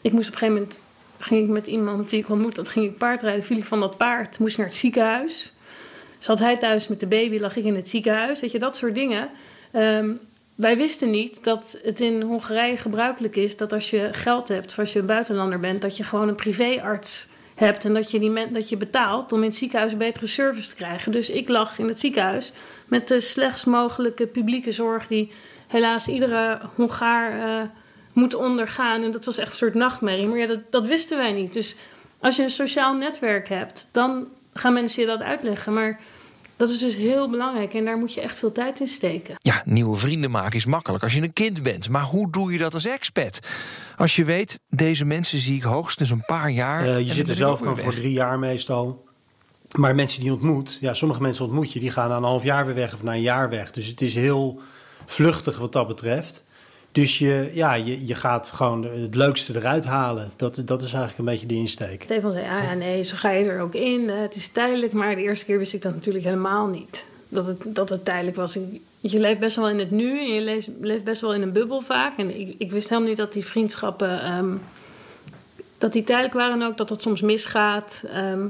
ik 0.00 0.12
moest 0.12 0.26
op 0.26 0.32
een 0.32 0.38
gegeven 0.38 0.60
moment 0.60 0.80
ging 1.18 1.42
ik 1.42 1.48
met 1.48 1.66
iemand 1.66 2.10
die 2.10 2.18
ik 2.18 2.28
ontmoet, 2.28 2.54
dat 2.54 2.68
ging 2.68 2.86
ik 2.86 2.98
paardrijden, 2.98 3.44
viel 3.44 3.56
ik 3.56 3.64
van 3.64 3.80
dat 3.80 3.96
paard, 3.96 4.38
moest 4.38 4.56
naar 4.56 4.66
het 4.66 4.74
ziekenhuis. 4.74 5.52
Zat 6.18 6.38
hij 6.38 6.56
thuis 6.56 6.88
met 6.88 7.00
de 7.00 7.06
baby, 7.06 7.38
lag 7.38 7.56
ik 7.56 7.64
in 7.64 7.74
het 7.74 7.88
ziekenhuis. 7.88 8.40
Weet 8.40 8.52
je, 8.52 8.58
dat 8.58 8.76
soort 8.76 8.94
dingen. 8.94 9.28
Ehm, 9.72 10.10
wij 10.54 10.76
wisten 10.76 11.10
niet 11.10 11.44
dat 11.44 11.78
het 11.82 12.00
in 12.00 12.22
Hongarije 12.22 12.76
gebruikelijk 12.76 13.36
is 13.36 13.56
dat 13.56 13.72
als 13.72 13.90
je 13.90 14.08
geld 14.12 14.48
hebt, 14.48 14.70
of 14.70 14.78
als 14.78 14.92
je 14.92 14.98
een 14.98 15.06
buitenlander 15.06 15.58
bent, 15.58 15.82
dat 15.82 15.96
je 15.96 16.04
gewoon 16.04 16.28
een 16.28 16.34
privéarts 16.34 17.26
hebt 17.54 17.84
en 17.84 17.94
dat 17.94 18.10
je, 18.10 18.18
die 18.18 18.50
dat 18.50 18.68
je 18.68 18.76
betaalt 18.76 19.32
om 19.32 19.38
in 19.38 19.48
het 19.48 19.56
ziekenhuis 19.56 19.92
een 19.92 19.98
betere 19.98 20.26
service 20.26 20.68
te 20.68 20.74
krijgen. 20.74 21.12
Dus 21.12 21.30
ik 21.30 21.48
lag 21.48 21.78
in 21.78 21.88
het 21.88 21.98
ziekenhuis 21.98 22.52
met 22.86 23.08
de 23.08 23.20
slechtst 23.20 23.66
mogelijke 23.66 24.26
publieke 24.26 24.72
zorg 24.72 25.06
die 25.06 25.32
helaas 25.68 26.08
iedere 26.08 26.60
Hongaar 26.74 27.36
uh, 27.36 27.68
moet 28.12 28.34
ondergaan. 28.34 29.02
En 29.02 29.10
dat 29.10 29.24
was 29.24 29.38
echt 29.38 29.50
een 29.50 29.56
soort 29.56 29.74
nachtmerrie. 29.74 30.26
Maar 30.26 30.38
ja, 30.38 30.46
dat, 30.46 30.60
dat 30.70 30.86
wisten 30.86 31.16
wij 31.16 31.32
niet. 31.32 31.52
Dus 31.52 31.76
als 32.20 32.36
je 32.36 32.42
een 32.42 32.50
sociaal 32.50 32.94
netwerk 32.94 33.48
hebt, 33.48 33.88
dan 33.92 34.28
gaan 34.58 34.72
mensen 34.72 35.00
je 35.02 35.08
dat 35.08 35.22
uitleggen. 35.22 35.72
Maar 35.72 36.00
dat 36.56 36.68
is 36.68 36.78
dus 36.78 36.96
heel 36.96 37.30
belangrijk 37.30 37.74
en 37.74 37.84
daar 37.84 37.96
moet 37.96 38.14
je 38.14 38.20
echt 38.20 38.38
veel 38.38 38.52
tijd 38.52 38.80
in 38.80 38.86
steken. 38.86 39.34
Ja, 39.38 39.62
nieuwe 39.64 39.96
vrienden 39.96 40.30
maken 40.30 40.56
is 40.56 40.64
makkelijk 40.64 41.02
als 41.02 41.14
je 41.14 41.22
een 41.22 41.32
kind 41.32 41.62
bent. 41.62 41.88
Maar 41.88 42.02
hoe 42.02 42.30
doe 42.30 42.52
je 42.52 42.58
dat 42.58 42.74
als 42.74 42.86
expat? 42.86 43.40
Als 43.96 44.16
je 44.16 44.24
weet, 44.24 44.60
deze 44.68 45.04
mensen 45.04 45.38
zie 45.38 45.56
ik 45.56 45.62
hoogstens 45.62 46.10
een 46.10 46.24
paar 46.24 46.50
jaar. 46.50 46.86
Uh, 46.86 47.00
je 47.06 47.12
zit 47.12 47.28
er 47.28 47.34
zelf 47.34 47.60
dan 47.60 47.76
voor 47.76 47.94
drie 47.94 48.12
jaar 48.12 48.38
meestal. 48.38 49.06
Maar 49.76 49.94
mensen 49.94 50.20
die 50.20 50.28
je 50.28 50.34
ontmoet, 50.34 50.78
ja, 50.80 50.94
sommige 50.94 51.22
mensen 51.22 51.44
ontmoet 51.44 51.72
je, 51.72 51.80
die 51.80 51.90
gaan 51.90 52.08
na 52.08 52.16
een 52.16 52.22
half 52.22 52.42
jaar 52.42 52.66
weer 52.66 52.74
weg 52.74 52.94
of 52.94 53.02
na 53.02 53.12
een 53.12 53.20
jaar 53.20 53.50
weg. 53.50 53.70
Dus 53.70 53.86
het 53.86 54.00
is 54.00 54.14
heel 54.14 54.60
vluchtig 55.06 55.58
wat 55.58 55.72
dat 55.72 55.86
betreft. 55.86 56.44
Dus 57.00 57.18
je, 57.18 57.50
ja, 57.52 57.74
je, 57.74 58.06
je 58.06 58.14
gaat 58.14 58.50
gewoon 58.54 58.84
het 58.84 59.14
leukste 59.14 59.56
eruit 59.56 59.84
halen. 59.84 60.30
Dat, 60.36 60.62
dat 60.64 60.82
is 60.82 60.92
eigenlijk 60.92 61.18
een 61.18 61.24
beetje 61.24 61.46
de 61.46 61.54
insteek. 61.54 62.02
Stefan 62.02 62.32
zei, 62.32 62.44
ah, 62.44 62.62
ja, 62.64 62.74
nee, 62.74 63.02
zo 63.02 63.16
ga 63.16 63.30
je 63.30 63.48
er 63.48 63.60
ook 63.60 63.74
in. 63.74 64.08
Het 64.08 64.34
is 64.34 64.48
tijdelijk, 64.48 64.92
maar 64.92 65.14
de 65.14 65.22
eerste 65.22 65.44
keer 65.44 65.58
wist 65.58 65.72
ik 65.72 65.82
dat 65.82 65.94
natuurlijk 65.94 66.24
helemaal 66.24 66.66
niet. 66.66 67.04
Dat 67.28 67.46
het, 67.46 67.58
dat 67.64 67.88
het 67.88 68.04
tijdelijk 68.04 68.36
was. 68.36 68.58
Je 69.00 69.18
leeft 69.18 69.40
best 69.40 69.56
wel 69.56 69.68
in 69.68 69.78
het 69.78 69.90
nu 69.90 70.18
en 70.18 70.34
je 70.34 70.40
leeft, 70.80 71.04
best 71.04 71.20
wel 71.20 71.34
in 71.34 71.42
een 71.42 71.52
bubbel 71.52 71.80
vaak. 71.80 72.16
En 72.16 72.40
ik, 72.40 72.54
ik 72.58 72.70
wist 72.70 72.88
helemaal 72.88 73.08
niet 73.08 73.18
dat 73.18 73.32
die 73.32 73.44
vriendschappen... 73.44 74.22
Ehm, 74.22 74.54
dat 75.78 75.92
die 75.92 76.04
tijdelijk 76.04 76.34
waren 76.34 76.62
ook, 76.62 76.76
dat 76.76 76.88
dat 76.88 77.02
soms 77.02 77.20
misgaat. 77.20 78.04
Ehm, 78.12 78.46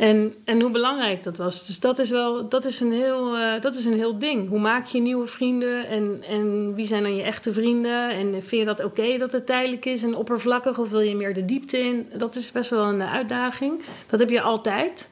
en, 0.00 0.34
en 0.44 0.60
hoe 0.60 0.70
belangrijk 0.70 1.22
dat 1.22 1.36
was. 1.36 1.66
Dus 1.66 1.80
dat 1.80 1.98
is 1.98 2.10
wel 2.10 2.48
dat 2.48 2.64
is 2.64 2.80
een 2.80 2.92
heel, 2.92 3.38
uh, 3.38 3.60
dat 3.60 3.74
is 3.74 3.84
een 3.84 3.94
heel 3.94 4.18
ding. 4.18 4.48
Hoe 4.48 4.58
maak 4.58 4.86
je 4.86 5.00
nieuwe 5.00 5.26
vrienden 5.26 5.86
en, 5.86 6.22
en 6.28 6.74
wie 6.74 6.86
zijn 6.86 7.02
dan 7.02 7.16
je 7.16 7.22
echte 7.22 7.52
vrienden? 7.52 8.10
En 8.10 8.32
vind 8.32 8.50
je 8.50 8.64
dat 8.64 8.84
oké 8.84 9.18
dat 9.18 9.32
het 9.32 9.46
tijdelijk 9.46 9.84
is 9.84 10.02
en 10.02 10.14
oppervlakkig 10.14 10.78
of 10.78 10.90
wil 10.90 11.00
je 11.00 11.16
meer 11.16 11.34
de 11.34 11.44
diepte 11.44 11.78
in? 11.78 12.08
Dat 12.16 12.34
is 12.34 12.52
best 12.52 12.70
wel 12.70 12.84
een 12.84 13.02
uitdaging. 13.02 13.82
Dat 14.06 14.20
heb 14.20 14.30
je 14.30 14.40
altijd. 14.40 15.10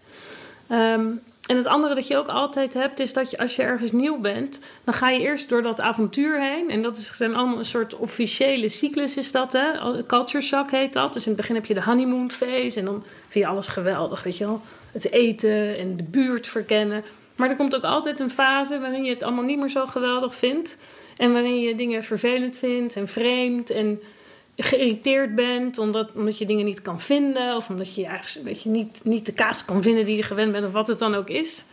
Um, 0.71 1.21
en 1.49 1.57
het 1.57 1.66
andere 1.66 1.95
dat 1.95 2.07
je 2.07 2.16
ook 2.16 2.28
altijd 2.28 2.75
hebt, 2.75 3.00
is 3.00 3.12
dat 3.12 3.30
je 3.30 3.38
als 3.38 3.57
je 3.57 3.62
ergens 3.62 3.92
nieuw 3.92 4.18
bent, 4.18 4.61
dan 4.85 4.95
ga 4.95 5.09
je 5.09 5.21
eerst 5.21 5.49
door 5.49 5.62
dat 5.62 5.80
avontuur 5.80 6.40
heen. 6.40 6.71
En 6.71 6.83
dat 6.83 6.97
is 6.97 7.16
zijn 7.16 7.35
allemaal 7.35 7.59
een 7.59 7.64
soort 7.64 7.97
officiële 7.97 8.68
cyclus, 8.68 9.16
is 9.16 9.33
dat 9.33 9.52
hè? 9.52 10.07
Culture 10.07 10.45
shock 10.45 10.71
heet 10.71 10.92
dat. 10.92 11.12
Dus 11.12 11.23
in 11.23 11.28
het 11.28 11.40
begin 11.40 11.54
heb 11.54 11.64
je 11.64 11.75
de 11.75 11.83
honeymoon 11.83 12.30
phase 12.30 12.78
en 12.78 12.85
dan 12.85 13.04
vind 13.28 13.45
je 13.45 13.50
alles 13.50 13.68
geweldig, 13.68 14.23
weet 14.23 14.37
je 14.37 14.45
wel. 14.45 14.61
Het 14.92 15.12
eten 15.12 15.78
en 15.78 15.97
de 15.97 16.02
buurt 16.02 16.47
verkennen. 16.47 17.04
Maar 17.37 17.50
er 17.50 17.57
komt 17.57 17.76
ook 17.76 17.85
altijd 17.85 18.21
een 18.21 18.30
fase 18.30 18.78
waarin 18.78 19.04
je 19.04 19.11
het 19.11 19.23
allemaal 19.23 19.45
niet 19.45 19.59
meer 19.59 19.68
zo 19.68 19.87
geweldig 19.87 20.35
vindt. 20.35 20.76
En 21.16 21.33
waarin 21.33 21.61
je 21.61 21.75
dingen 21.75 22.04
vervelend 22.04 22.59
vindt 22.59 22.97
en 22.97 23.09
vreemd 23.09 23.71
en 23.71 24.00
geïrriteerd 24.57 25.35
bent 25.35 25.78
omdat, 25.78 26.11
omdat 26.14 26.38
je 26.38 26.47
dingen 26.47 26.64
niet 26.64 26.83
kan 26.83 27.00
vinden. 27.00 27.57
Of 27.57 27.68
omdat 27.68 27.95
je 27.95 28.07
eigenlijk 28.07 28.47
weet 28.47 28.62
je, 28.62 28.68
niet, 28.68 29.00
niet 29.04 29.26
de 29.26 29.33
kaas 29.33 29.64
kan 29.64 29.83
vinden 29.83 30.04
die 30.04 30.16
je 30.16 30.23
gewend 30.23 30.52
bent 30.52 30.66
of 30.66 30.73
wat 30.73 30.88
het 30.88 30.99
dan 30.99 31.14
ook 31.14 31.28
is. 31.28 31.64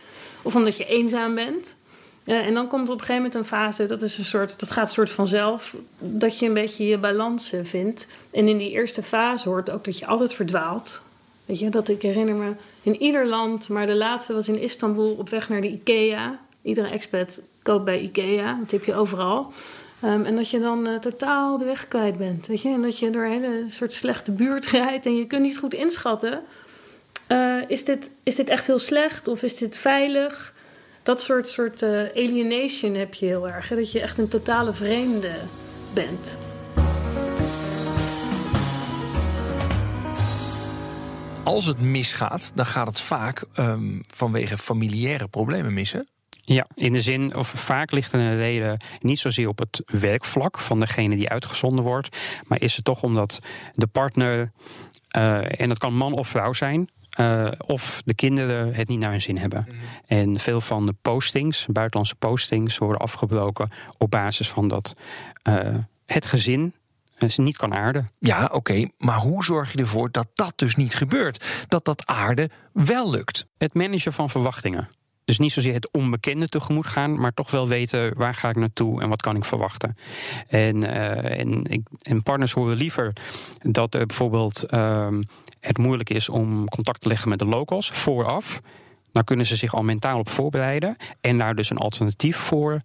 Of 0.42 0.54
omdat 0.54 0.76
je 0.76 0.84
eenzaam 0.84 1.34
bent. 1.34 1.76
en 2.24 2.54
dan 2.54 2.68
komt 2.68 2.88
er 2.88 2.94
op 2.94 3.00
een 3.00 3.06
gegeven 3.06 3.22
moment 3.22 3.34
een 3.34 3.44
fase, 3.44 3.86
dat, 3.86 4.02
is 4.02 4.18
een 4.18 4.24
soort, 4.24 4.60
dat 4.60 4.70
gaat 4.70 4.88
een 4.88 4.94
soort 4.94 5.10
vanzelf, 5.10 5.76
dat 5.98 6.38
je 6.38 6.46
een 6.46 6.54
beetje 6.54 6.86
je 6.86 6.98
balans 6.98 7.52
eh, 7.52 7.60
vindt. 7.62 8.06
En 8.30 8.48
in 8.48 8.58
die 8.58 8.70
eerste 8.70 9.02
fase 9.02 9.48
hoort 9.48 9.70
ook 9.70 9.84
dat 9.84 9.98
je 9.98 10.06
altijd 10.06 10.34
verdwaalt. 10.34 11.00
Weet 11.46 11.58
je, 11.58 11.68
dat 11.68 11.88
ik 11.88 12.02
herinner 12.02 12.34
me 12.34 12.52
in 12.82 13.02
ieder 13.02 13.26
land, 13.26 13.68
maar 13.68 13.86
de 13.86 13.94
laatste 13.94 14.32
was 14.34 14.48
in 14.48 14.60
Istanbul 14.60 15.14
op 15.18 15.28
weg 15.28 15.48
naar 15.48 15.60
de 15.60 15.70
IKEA. 15.70 16.38
Iedere 16.62 16.88
expat 16.88 17.40
koopt 17.62 17.84
bij 17.84 18.00
IKEA, 18.00 18.58
dat 18.60 18.70
heb 18.70 18.84
je 18.84 18.94
overal. 18.94 19.52
Ehm, 20.00 20.24
en 20.24 20.36
dat 20.36 20.50
je 20.50 20.60
dan 20.60 20.88
uh, 20.88 20.98
totaal 20.98 21.58
de 21.58 21.64
weg 21.64 21.88
kwijt 21.88 22.18
bent. 22.18 22.46
Weet 22.46 22.62
je? 22.62 22.68
En 22.68 22.82
dat 22.82 22.98
je 22.98 23.10
door 23.10 23.24
een 23.24 23.30
hele 23.30 23.64
soort 23.68 23.92
slechte 23.92 24.32
buurt 24.32 24.66
rijdt 24.80 25.06
en 25.06 25.16
je 25.16 25.26
kunt 25.26 25.42
niet 25.42 25.58
goed 25.58 25.74
inschatten. 25.74 26.42
Uh, 27.28 27.62
is, 27.66 27.84
dit, 27.84 28.10
is 28.22 28.36
dit 28.36 28.48
echt 28.48 28.66
heel 28.66 28.78
slecht 28.78 29.28
of 29.28 29.42
is 29.42 29.56
dit 29.56 29.76
veilig? 29.76 30.54
Dat 31.02 31.20
soort, 31.20 31.48
soort 31.48 31.82
uh, 31.82 31.90
alienation 32.00 32.94
heb 32.94 33.14
je 33.14 33.26
heel 33.26 33.48
erg. 33.48 33.68
Hè? 33.68 33.76
Dat 33.76 33.92
je 33.92 34.00
echt 34.00 34.18
een 34.18 34.28
totale 34.28 34.72
vreemde 34.72 35.32
bent. 35.94 36.38
Als 41.46 41.66
het 41.66 41.80
misgaat, 41.80 42.52
dan 42.54 42.66
gaat 42.66 42.86
het 42.86 43.00
vaak 43.00 43.44
um, 43.58 44.00
vanwege 44.14 44.58
familiaire 44.58 45.28
problemen 45.28 45.74
missen. 45.74 46.08
Ja, 46.30 46.66
in 46.74 46.92
de 46.92 47.00
zin, 47.00 47.36
of 47.36 47.48
vaak 47.48 47.90
ligt 47.90 48.12
een 48.12 48.36
reden 48.36 48.80
niet 49.00 49.18
zozeer 49.18 49.48
op 49.48 49.58
het 49.58 49.82
werkvlak 49.86 50.58
van 50.58 50.80
degene 50.80 51.16
die 51.16 51.28
uitgezonden 51.28 51.84
wordt, 51.84 52.18
maar 52.46 52.60
is 52.60 52.76
het 52.76 52.84
toch 52.84 53.02
omdat 53.02 53.38
de 53.72 53.86
partner, 53.86 54.52
uh, 55.16 55.60
en 55.60 55.68
dat 55.68 55.78
kan 55.78 55.94
man 55.94 56.12
of 56.12 56.28
vrouw 56.28 56.52
zijn, 56.52 56.90
uh, 57.20 57.48
of 57.66 58.02
de 58.04 58.14
kinderen 58.14 58.74
het 58.74 58.88
niet 58.88 59.00
naar 59.00 59.10
hun 59.10 59.22
zin 59.22 59.38
hebben. 59.38 59.66
Mhm. 59.68 59.76
En 60.06 60.40
veel 60.40 60.60
van 60.60 60.86
de 60.86 60.94
postings, 61.02 61.66
buitenlandse 61.66 62.14
postings, 62.14 62.78
worden 62.78 63.00
afgebroken 63.00 63.70
op 63.98 64.10
basis 64.10 64.48
van 64.48 64.68
dat 64.68 64.94
uh, 65.44 65.74
het 66.06 66.26
gezin 66.26 66.74
ze 67.28 67.40
niet 67.40 67.56
kan 67.56 67.74
aarden. 67.74 68.04
Ja, 68.18 68.48
oké, 68.52 68.88
maar 68.98 69.18
hoe 69.18 69.44
zorg 69.44 69.72
je 69.72 69.78
ervoor 69.78 70.10
dat 70.10 70.28
dat 70.34 70.52
dus 70.56 70.76
niet 70.76 70.94
gebeurt? 70.94 71.44
Dat 71.68 71.84
dat 71.84 72.06
aarden 72.06 72.50
wel 72.72 73.10
lukt? 73.10 73.46
Het 73.58 73.74
managen 73.74 74.12
van 74.12 74.30
verwachtingen. 74.30 74.88
Dus 75.24 75.38
niet 75.38 75.52
zozeer 75.52 75.74
het 75.74 75.90
onbekende 75.90 76.48
tegemoet 76.48 76.86
gaan, 76.86 77.20
maar 77.20 77.34
toch 77.34 77.50
wel 77.50 77.68
weten 77.68 78.16
waar 78.16 78.34
ga 78.34 78.48
ik 78.48 78.56
naartoe 78.56 79.02
en 79.02 79.08
wat 79.08 79.22
kan 79.22 79.36
ik 79.36 79.44
verwachten. 79.44 79.96
En, 80.48 80.84
uh, 80.84 81.38
en, 81.38 81.64
ik, 81.64 81.80
en 82.00 82.22
partners 82.22 82.52
horen 82.52 82.76
liever 82.76 83.12
dat 83.62 83.94
er 83.94 84.06
bijvoorbeeld 84.06 84.64
uh, 84.70 85.08
het 85.60 85.78
moeilijk 85.78 86.10
is 86.10 86.28
om 86.28 86.68
contact 86.68 87.00
te 87.00 87.08
leggen 87.08 87.28
met 87.28 87.38
de 87.38 87.44
locals 87.44 87.90
vooraf. 87.90 88.60
Dan 89.12 89.24
kunnen 89.24 89.46
ze 89.46 89.56
zich 89.56 89.74
al 89.74 89.82
mentaal 89.82 90.18
op 90.18 90.28
voorbereiden 90.28 90.96
en 91.20 91.38
daar 91.38 91.54
dus 91.54 91.70
een 91.70 91.78
alternatief 91.78 92.36
voor 92.36 92.80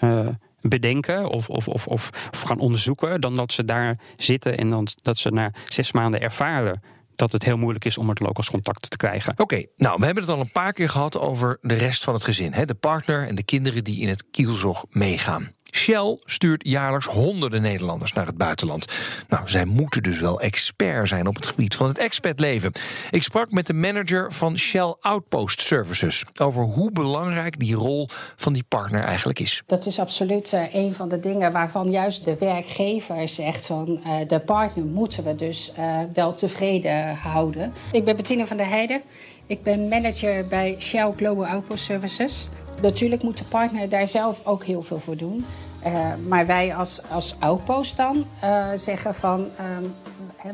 uh, 0.00 0.28
bedenken 0.62 1.28
of, 1.28 1.48
of, 1.48 1.68
of, 1.68 1.86
of, 1.86 2.10
gaan 2.30 2.58
onderzoeken, 2.58 3.20
dan 3.20 3.36
dat 3.36 3.52
ze 3.52 3.64
daar 3.64 3.98
zitten 4.14 4.58
en 4.58 4.68
dan 4.68 4.86
dat 5.02 5.18
ze 5.18 5.30
na 5.30 5.50
zes 5.68 5.92
maanden 5.92 6.20
ervaren 6.20 6.82
dat 7.14 7.32
het 7.32 7.44
heel 7.44 7.56
moeilijk 7.56 7.84
is 7.84 7.98
om 7.98 8.08
het 8.08 8.20
locals 8.20 8.50
contact 8.50 8.90
te 8.90 8.96
krijgen. 8.96 9.34
Oké, 9.36 9.64
nou, 9.76 9.96
we 9.98 10.04
hebben 10.04 10.22
het 10.22 10.32
al 10.32 10.40
een 10.40 10.50
paar 10.50 10.72
keer 10.72 10.88
gehad 10.88 11.18
over 11.18 11.58
de 11.60 11.74
rest 11.74 12.04
van 12.04 12.14
het 12.14 12.24
gezin. 12.24 12.52
Hè? 12.52 12.64
De 12.64 12.74
partner 12.74 13.28
en 13.28 13.34
de 13.34 13.42
kinderen 13.42 13.84
die 13.84 14.00
in 14.00 14.08
het 14.08 14.24
kielzog 14.30 14.84
meegaan. 14.90 15.52
Shell 15.74 16.18
stuurt 16.24 16.68
jaarlijks 16.68 17.06
honderden 17.06 17.62
Nederlanders 17.62 18.12
naar 18.12 18.26
het 18.26 18.36
buitenland. 18.36 18.86
Nou, 19.28 19.48
zij 19.48 19.64
moeten 19.64 20.02
dus 20.02 20.20
wel 20.20 20.40
expert 20.40 21.08
zijn 21.08 21.26
op 21.26 21.34
het 21.34 21.46
gebied 21.46 21.74
van 21.74 21.88
het 21.88 21.98
expatleven. 21.98 22.72
Ik 23.10 23.22
sprak 23.22 23.50
met 23.50 23.66
de 23.66 23.74
manager 23.74 24.32
van 24.32 24.58
Shell 24.58 24.94
Outpost 25.00 25.60
Services 25.60 26.24
over 26.40 26.62
hoe 26.62 26.92
belangrijk 26.92 27.58
die 27.58 27.74
rol 27.74 28.08
van 28.36 28.52
die 28.52 28.64
partner 28.68 29.02
eigenlijk 29.02 29.38
is. 29.38 29.62
Dat 29.66 29.86
is 29.86 29.98
absoluut 29.98 30.52
uh, 30.52 30.74
een 30.74 30.94
van 30.94 31.08
de 31.08 31.20
dingen 31.20 31.52
waarvan 31.52 31.90
juist 31.90 32.24
de 32.24 32.36
werkgever 32.38 33.28
zegt 33.28 33.66
van 33.66 34.00
uh, 34.06 34.14
de 34.26 34.40
partner 34.40 34.84
moeten 34.84 35.24
we 35.24 35.34
dus 35.34 35.72
uh, 35.78 35.98
wel 36.14 36.34
tevreden 36.34 37.14
houden. 37.14 37.72
Ik 37.92 38.04
ben 38.04 38.16
Bettina 38.16 38.46
van 38.46 38.56
der 38.56 38.68
Heijden. 38.68 39.02
Ik 39.46 39.62
ben 39.62 39.88
manager 39.88 40.46
bij 40.46 40.76
Shell 40.78 41.12
Global 41.16 41.46
Outpost 41.46 41.84
Services. 41.84 42.48
Natuurlijk 42.80 43.22
moet 43.22 43.38
de 43.38 43.44
partner 43.44 43.88
daar 43.88 44.08
zelf 44.08 44.40
ook 44.44 44.64
heel 44.64 44.82
veel 44.82 44.98
voor 44.98 45.16
doen. 45.16 45.44
Uh, 45.86 46.12
maar 46.28 46.46
wij 46.46 46.74
als, 46.74 47.00
als 47.10 47.34
Outpost 47.38 47.96
dan 47.96 48.26
uh, 48.44 48.68
zeggen 48.74 49.14
van... 49.14 49.40
Um, 49.40 49.94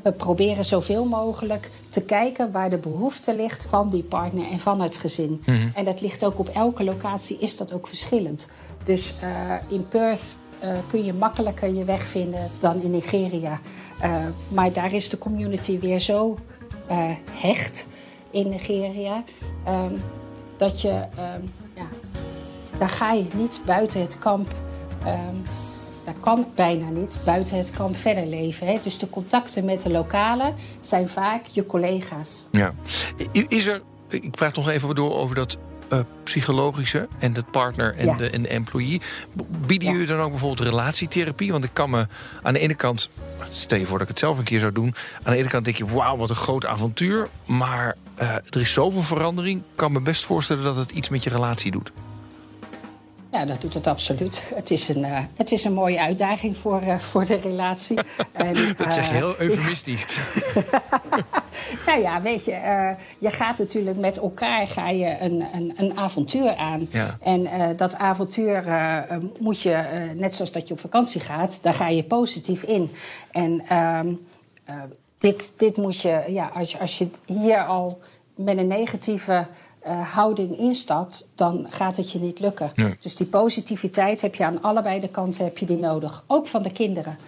we 0.03 0.13
proberen 0.13 0.65
zoveel 0.65 1.05
mogelijk 1.05 1.71
te 1.89 2.01
kijken 2.01 2.53
waar 2.53 2.71
de 2.71 2.79
behoefte 2.79 3.37
ligt 3.37 3.67
van 3.67 3.89
die 3.89 4.03
partner 4.03 4.51
en 4.51 4.59
van 4.59 4.81
het 4.81 4.99
gezin. 4.99 5.43
Mm 5.47 5.55
-hmm. 5.55 5.71
En 5.75 5.85
dat 5.85 6.01
ligt 6.01 6.25
ook 6.25 6.39
op 6.39 6.49
elke 6.49 6.85
locatie, 6.85 7.39
is 7.39 7.57
dat 7.57 7.73
ook 7.73 7.89
verschillend. 7.89 8.49
Dus 8.85 9.15
uh, 9.23 9.55
in 9.69 9.89
Perth 9.89 10.35
kun 10.87 11.05
je 11.05 11.13
makkelijker 11.15 11.75
je 11.75 11.85
weg 11.85 12.05
vinden 12.05 12.51
dan 12.61 12.83
in 12.83 12.91
Nigeria. 12.91 13.61
maar 14.49 14.73
daar 14.73 14.93
is 14.93 15.09
de 15.09 15.19
community 15.19 15.79
weer 15.79 16.01
zo 16.01 16.39
hecht 17.31 17.87
in 18.31 18.49
Nigeria... 18.49 19.25
Um, 19.69 20.03
dat 20.59 20.81
je... 20.81 20.91
Um, 20.91 21.05
ja, 21.19 21.68
daar 22.78 22.88
ga 22.88 23.12
je 23.12 23.26
niet 23.35 23.61
buiten 23.64 24.00
het 24.00 24.18
kamp. 24.18 24.54
Um, 25.06 25.42
dat 26.04 26.14
kan 26.20 26.47
bijna 26.54 26.88
niet 26.88 27.18
buiten 27.25 27.56
het 27.56 27.70
kamp 27.70 27.97
verder 27.97 28.26
leven. 28.26 28.66
Hè? 28.66 28.78
Dus 28.82 28.99
de 28.99 29.11
contacten 29.11 29.64
met 29.64 29.82
de 29.82 29.90
lokalen 29.90 30.54
zijn 30.80 31.08
vaak 31.08 31.44
je 31.47 31.66
collega's. 31.66 32.44
Ja. 32.50 32.73
Is 33.32 33.66
er, 33.66 33.82
ik 34.08 34.37
vraag 34.37 34.54
nog 34.54 34.68
even 34.68 34.94
door 34.94 35.14
over 35.14 35.35
dat 35.35 35.58
uh, 35.92 35.99
psychologische 36.23 37.08
en 37.18 37.32
de 37.32 37.42
partner 37.42 37.94
en, 37.97 38.06
ja. 38.06 38.16
de, 38.16 38.30
en 38.30 38.42
de 38.42 38.49
employee. 38.49 39.00
Bieden 39.66 39.88
ja. 39.88 39.92
jullie 39.92 40.08
dan 40.08 40.20
ook 40.20 40.30
bijvoorbeeld 40.30 40.68
relatietherapie? 40.68 41.52
Want 41.52 41.64
ik 41.64 41.70
kan 41.73 41.90
me 41.90 42.06
aan 42.42 42.52
de 42.52 42.58
ene 42.58 42.75
kant, 42.75 43.11
stel 43.50 43.78
je 43.78 43.87
voor 43.87 43.99
dat 43.99 44.08
ik 44.08 44.12
het 44.12 44.18
zelf 44.18 44.38
een 44.38 44.44
keer 44.44 44.61
zou 44.61 44.73
doen. 44.73 44.94
Aan 45.23 45.32
de 45.32 45.38
ene 45.38 45.49
kant 45.49 45.64
denk 45.64 45.76
je, 45.76 45.87
wauw, 45.87 46.16
wat 46.16 46.30
een 46.30 46.37
groot 46.37 46.66
avontuur. 46.66 47.28
Maar 47.47 47.97
uh, 48.20 48.35
er 48.35 48.61
is 48.61 48.73
zoveel 48.73 49.02
verandering. 49.02 49.58
Ik 49.58 49.76
kan 49.76 49.92
me 49.92 50.00
best 50.00 50.25
voorstellen 50.25 50.64
dat 50.64 50.76
het 50.76 50.90
iets 50.90 51.08
met 51.08 51.25
je 51.25 51.30
relatie 51.30 51.70
doet. 51.70 51.92
Ja, 53.38 53.45
dat 53.45 53.61
doet 53.61 53.75
het 53.75 53.87
absoluut. 53.87 54.42
Het 54.54 54.71
is 54.71 54.88
een, 54.88 54.99
uh, 54.99 55.18
het 55.37 55.52
is 55.52 55.64
een 55.64 55.73
mooie 55.73 56.00
uitdaging 56.00 56.57
voor, 56.57 56.83
uh, 56.83 56.99
voor 56.99 57.25
de 57.25 57.35
relatie. 57.35 57.99
en, 58.33 58.54
dat 58.76 58.92
zeg 58.92 59.09
je 59.09 59.14
heel 59.14 59.38
eufemistisch. 59.38 60.07
nou 61.87 62.00
ja, 62.00 62.23
weet 62.23 62.45
je, 62.45 62.52
je 63.18 63.30
gaat 63.30 63.59
natuurlijk 63.59 63.97
met 63.97 64.18
elkaar 64.18 64.66
ga 64.66 64.90
je 64.90 65.16
een, 65.21 65.45
een, 65.52 65.73
een 65.76 65.99
avontuur 65.99 66.57
aan. 66.57 66.88
Ja. 66.90 67.18
En 67.21 67.76
dat 67.76 67.97
avontuur 67.97 68.64
moet 69.40 69.62
je, 69.62 69.85
net 70.14 70.35
zoals 70.35 70.52
dat 70.52 70.68
je 70.68 70.75
op 70.75 70.80
vakantie 70.80 71.21
gaat, 71.21 71.59
daar 71.62 71.75
ga 71.75 71.88
je 71.88 72.02
positief 72.02 72.62
in. 72.62 72.92
En 73.30 73.62
ehm, 73.68 74.12
dit, 75.18 75.52
dit 75.57 75.76
moet 75.76 76.00
je, 76.00 76.25
ja, 76.28 76.50
als 76.54 76.73
je, 76.73 76.78
als 76.78 76.99
je 76.99 77.09
hier 77.26 77.64
al 77.64 77.99
met 78.35 78.59
een 78.59 78.66
negatieve 78.66 79.47
uh, 79.88 80.14
houding 80.14 80.59
instapt, 80.59 81.26
dan 81.35 81.66
gaat 81.68 81.97
het 81.97 82.12
je 82.12 82.18
niet 82.18 82.40
lukken. 82.40 82.73
Dus 83.00 83.16
die 83.16 83.26
positiviteit 83.26 84.21
heb 84.21 84.35
je 84.35 84.45
aan 84.45 84.62
allebei 84.62 85.00
de 85.00 85.09
kanten 85.09 85.45
heb 85.45 85.59
je 85.59 85.66
die 85.66 85.78
nodig. 85.78 86.25
Ook 86.26 86.47
van 86.47 86.62
de 86.62 86.73
kinderen. 86.73 87.18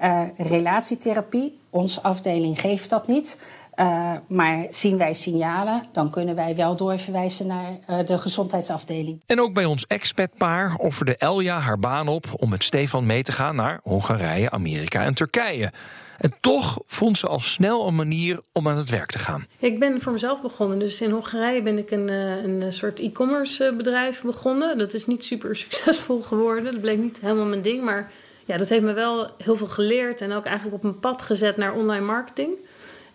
Uh, 0.00 0.22
relatietherapie, 0.36 1.58
onze 1.70 2.02
afdeling 2.02 2.60
geeft 2.60 2.90
dat 2.90 3.06
niet. 3.06 3.38
Uh, 3.76 4.12
maar 4.26 4.66
zien 4.70 4.96
wij 4.96 5.14
signalen, 5.14 5.82
dan 5.92 6.10
kunnen 6.10 6.34
wij 6.34 6.56
wel 6.56 6.76
doorverwijzen 6.76 7.46
naar 7.46 7.78
uh, 7.90 8.06
de 8.06 8.18
gezondheidsafdeling. 8.18 9.20
En 9.26 9.40
ook 9.40 9.54
bij 9.54 9.64
ons 9.64 9.86
expatpaar 9.86 10.74
offerde 10.74 11.16
Elja 11.16 11.58
haar 11.58 11.78
baan 11.78 12.08
op 12.08 12.24
om 12.36 12.50
met 12.50 12.64
Stefan 12.64 13.06
mee 13.06 13.22
te 13.22 13.32
gaan 13.32 13.56
naar 13.56 13.80
Hongarije, 13.82 14.50
Amerika 14.50 15.04
en 15.04 15.14
Turkije. 15.14 15.72
En 16.20 16.32
toch 16.40 16.78
vond 16.84 17.18
ze 17.18 17.26
al 17.26 17.40
snel 17.40 17.86
een 17.86 17.94
manier 17.94 18.40
om 18.52 18.68
aan 18.68 18.76
het 18.76 18.90
werk 18.90 19.10
te 19.10 19.18
gaan. 19.18 19.46
Ik 19.58 19.78
ben 19.78 20.00
voor 20.00 20.12
mezelf 20.12 20.42
begonnen. 20.42 20.78
Dus 20.78 21.00
in 21.00 21.10
Hongarije 21.10 21.62
ben 21.62 21.78
ik 21.78 21.90
een, 21.90 22.08
eh, 22.08 22.42
een 22.42 22.72
soort 22.72 22.98
e-commerce 22.98 23.74
bedrijf 23.76 24.22
begonnen. 24.22 24.78
Dat 24.78 24.94
is 24.94 25.06
niet 25.06 25.24
super 25.24 25.56
succesvol 25.66 26.22
geworden. 26.22 26.72
Dat 26.72 26.80
bleek 26.80 26.98
niet 26.98 27.20
helemaal 27.20 27.46
mijn 27.46 27.62
ding. 27.62 27.84
Maar 27.84 28.12
ja, 28.44 28.56
dat 28.56 28.68
heeft 28.68 28.82
me 28.82 28.92
wel 28.92 29.30
heel 29.38 29.56
veel 29.56 29.66
geleerd. 29.66 30.20
En 30.20 30.32
ook 30.32 30.44
eigenlijk 30.44 30.76
op 30.76 30.84
een 30.84 31.00
pad 31.00 31.22
gezet 31.22 31.56
naar 31.56 31.74
online 31.74 32.04
marketing. 32.04 32.50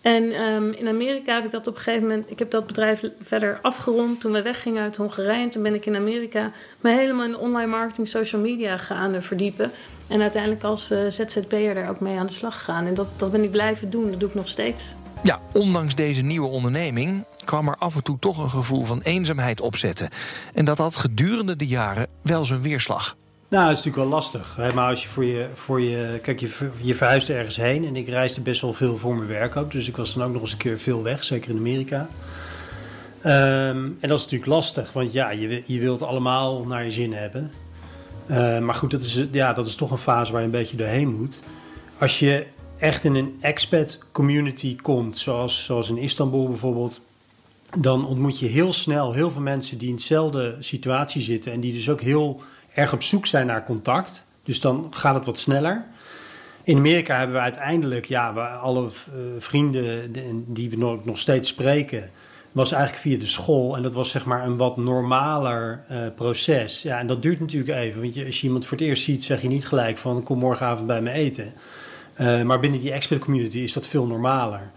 En 0.05 0.41
um, 0.41 0.71
in 0.71 0.87
Amerika 0.87 1.35
heb 1.35 1.45
ik 1.45 1.51
dat 1.51 1.67
op 1.67 1.75
een 1.75 1.81
gegeven 1.81 2.07
moment. 2.07 2.31
Ik 2.31 2.39
heb 2.39 2.51
dat 2.51 2.67
bedrijf 2.67 3.01
verder 3.21 3.59
afgerond 3.61 4.19
toen 4.19 4.31
we 4.31 4.41
weggingen 4.41 4.83
uit 4.83 4.95
Hongarije. 4.95 5.43
En 5.43 5.49
toen 5.49 5.63
ben 5.63 5.73
ik 5.73 5.85
in 5.85 5.95
Amerika 5.95 6.51
me 6.81 6.91
helemaal 6.91 7.25
in 7.25 7.37
online 7.37 7.71
marketing, 7.71 8.07
social 8.07 8.41
media 8.41 8.77
gaan 8.77 9.21
verdiepen. 9.21 9.71
En 10.07 10.21
uiteindelijk 10.21 10.63
als 10.63 10.91
uh, 10.91 10.99
ZZP'er 11.07 11.73
daar 11.73 11.89
ook 11.89 11.99
mee 11.99 12.17
aan 12.17 12.25
de 12.25 12.33
slag 12.33 12.57
gegaan. 12.57 12.85
En 12.85 12.93
dat, 12.93 13.07
dat 13.17 13.31
ben 13.31 13.43
ik 13.43 13.51
blijven 13.51 13.89
doen. 13.89 14.11
Dat 14.11 14.19
doe 14.19 14.29
ik 14.29 14.35
nog 14.35 14.47
steeds. 14.47 14.93
Ja, 15.23 15.39
ondanks 15.53 15.95
deze 15.95 16.21
nieuwe 16.21 16.47
onderneming 16.47 17.23
kwam 17.45 17.67
er 17.67 17.75
af 17.75 17.95
en 17.95 18.03
toe 18.03 18.19
toch 18.19 18.37
een 18.37 18.49
gevoel 18.49 18.85
van 18.85 19.01
eenzaamheid 19.01 19.61
opzetten. 19.61 20.09
En 20.53 20.65
dat 20.65 20.77
had 20.77 20.95
gedurende 20.95 21.55
de 21.55 21.67
jaren 21.67 22.07
wel 22.21 22.45
zijn 22.45 22.61
weerslag. 22.61 23.15
Nou, 23.55 23.67
dat 23.67 23.77
is 23.77 23.83
natuurlijk 23.83 24.09
wel 24.09 24.19
lastig. 24.19 24.57
Maar 24.57 24.89
als 24.89 25.03
je 25.03 25.07
voor 25.07 25.25
je, 25.25 25.47
voor 25.53 25.81
je. 25.81 26.19
Kijk, 26.21 26.39
je, 26.39 26.69
je 26.81 26.95
verhuist 26.95 27.29
ergens 27.29 27.55
heen. 27.55 27.85
En 27.85 27.95
ik 27.95 28.07
reisde 28.07 28.41
best 28.41 28.61
wel 28.61 28.73
veel 28.73 28.97
voor 28.97 29.15
mijn 29.15 29.27
werk 29.27 29.55
ook. 29.55 29.71
Dus 29.71 29.87
ik 29.87 29.97
was 29.97 30.13
dan 30.13 30.23
ook 30.23 30.33
nog 30.33 30.41
eens 30.41 30.51
een 30.51 30.57
keer 30.57 30.79
veel 30.79 31.03
weg, 31.03 31.23
zeker 31.23 31.49
in 31.49 31.57
Amerika. 31.57 32.07
Um, 33.25 33.97
en 33.99 34.09
dat 34.09 34.17
is 34.17 34.23
natuurlijk 34.23 34.51
lastig, 34.51 34.93
want 34.93 35.13
ja, 35.13 35.29
je, 35.29 35.63
je 35.65 35.79
wilt 35.79 36.01
allemaal 36.01 36.63
naar 36.63 36.83
je 36.83 36.91
zin 36.91 37.13
hebben. 37.13 37.51
Uh, 38.27 38.59
maar 38.59 38.75
goed, 38.75 38.91
dat 38.91 39.01
is, 39.01 39.25
ja, 39.31 39.53
dat 39.53 39.65
is 39.65 39.75
toch 39.75 39.91
een 39.91 39.97
fase 39.97 40.31
waar 40.31 40.41
je 40.41 40.45
een 40.45 40.51
beetje 40.51 40.77
doorheen 40.77 41.15
moet. 41.15 41.43
Als 41.99 42.19
je 42.19 42.45
echt 42.77 43.03
in 43.03 43.15
een 43.15 43.37
expat 43.41 43.99
community 44.11 44.75
komt, 44.75 45.17
zoals, 45.17 45.63
zoals 45.63 45.89
in 45.89 45.97
Istanbul 45.97 46.47
bijvoorbeeld, 46.47 47.01
dan 47.79 48.07
ontmoet 48.07 48.39
je 48.39 48.47
heel 48.47 48.73
snel 48.73 49.13
heel 49.13 49.31
veel 49.31 49.41
mensen 49.41 49.77
die 49.77 49.89
in 49.89 49.95
dezelfde 49.95 50.55
situatie 50.59 51.21
zitten 51.21 51.51
en 51.51 51.59
die 51.59 51.73
dus 51.73 51.89
ook 51.89 52.01
heel 52.01 52.41
erg 52.75 52.93
op 52.93 53.03
zoek 53.03 53.25
zijn 53.25 53.45
naar 53.45 53.63
contact. 53.63 54.27
Dus 54.43 54.59
dan 54.59 54.87
gaat 54.89 55.15
het 55.15 55.25
wat 55.25 55.37
sneller. 55.37 55.85
In 56.63 56.77
Amerika 56.77 57.17
hebben 57.17 57.35
we 57.35 57.41
uiteindelijk, 57.41 58.05
ja, 58.05 58.33
we, 58.33 58.41
alle 58.41 58.81
uh, 58.81 58.89
vrienden 59.37 60.13
die 60.53 60.69
we 60.69 60.77
nog, 60.77 61.05
nog 61.05 61.17
steeds 61.17 61.49
spreken, 61.49 62.09
was 62.51 62.71
eigenlijk 62.71 63.01
via 63.01 63.17
de 63.17 63.25
school. 63.25 63.75
En 63.75 63.83
dat 63.83 63.93
was 63.93 64.09
zeg 64.09 64.25
maar 64.25 64.45
een 64.45 64.57
wat 64.57 64.77
normaler 64.77 65.83
uh, 65.91 65.97
proces. 66.15 66.81
Ja, 66.81 66.99
en 66.99 67.07
dat 67.07 67.21
duurt 67.21 67.39
natuurlijk 67.39 67.77
even. 67.77 68.01
Want 68.01 68.15
je, 68.15 68.25
als 68.25 68.39
je 68.39 68.45
iemand 68.45 68.65
voor 68.65 68.77
het 68.77 68.87
eerst 68.87 69.03
ziet, 69.03 69.23
zeg 69.23 69.41
je 69.41 69.47
niet 69.47 69.67
gelijk 69.67 69.97
van 69.97 70.23
kom 70.23 70.39
morgenavond 70.39 70.87
bij 70.87 71.01
me 71.01 71.11
eten. 71.11 71.53
Uh, 72.19 72.41
maar 72.41 72.59
binnen 72.59 72.79
die 72.79 72.91
expert 72.91 73.21
community 73.21 73.57
is 73.57 73.73
dat 73.73 73.87
veel 73.87 74.05
normaler. 74.05 74.71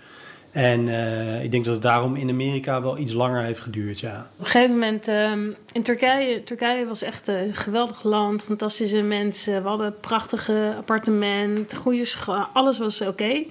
En 0.51 0.87
uh, 0.87 1.45
ik 1.45 1.51
denk 1.51 1.65
dat 1.65 1.73
het 1.73 1.83
daarom 1.83 2.17
in 2.17 2.29
Amerika 2.29 2.83
wel 2.83 2.99
iets 2.99 3.13
langer 3.13 3.43
heeft 3.43 3.61
geduurd, 3.61 4.01
ja. 4.01 4.29
Op 4.37 4.45
een 4.45 4.51
gegeven 4.51 4.73
moment 4.73 5.09
um, 5.09 5.57
in 5.73 5.83
Turkije, 5.83 6.45
Turkije 6.45 6.87
was 6.87 7.03
echt 7.03 7.29
een 7.29 7.55
geweldig 7.55 8.03
land, 8.03 8.45
fantastische 8.45 9.03
mensen. 9.03 9.63
We 9.63 9.69
hadden 9.69 9.87
een 9.87 10.01
prachtige 10.01 10.75
appartement, 10.77 11.75
goede 11.75 12.05
school, 12.05 12.47
alles 12.53 12.79
was 12.79 13.01
oké. 13.01 13.45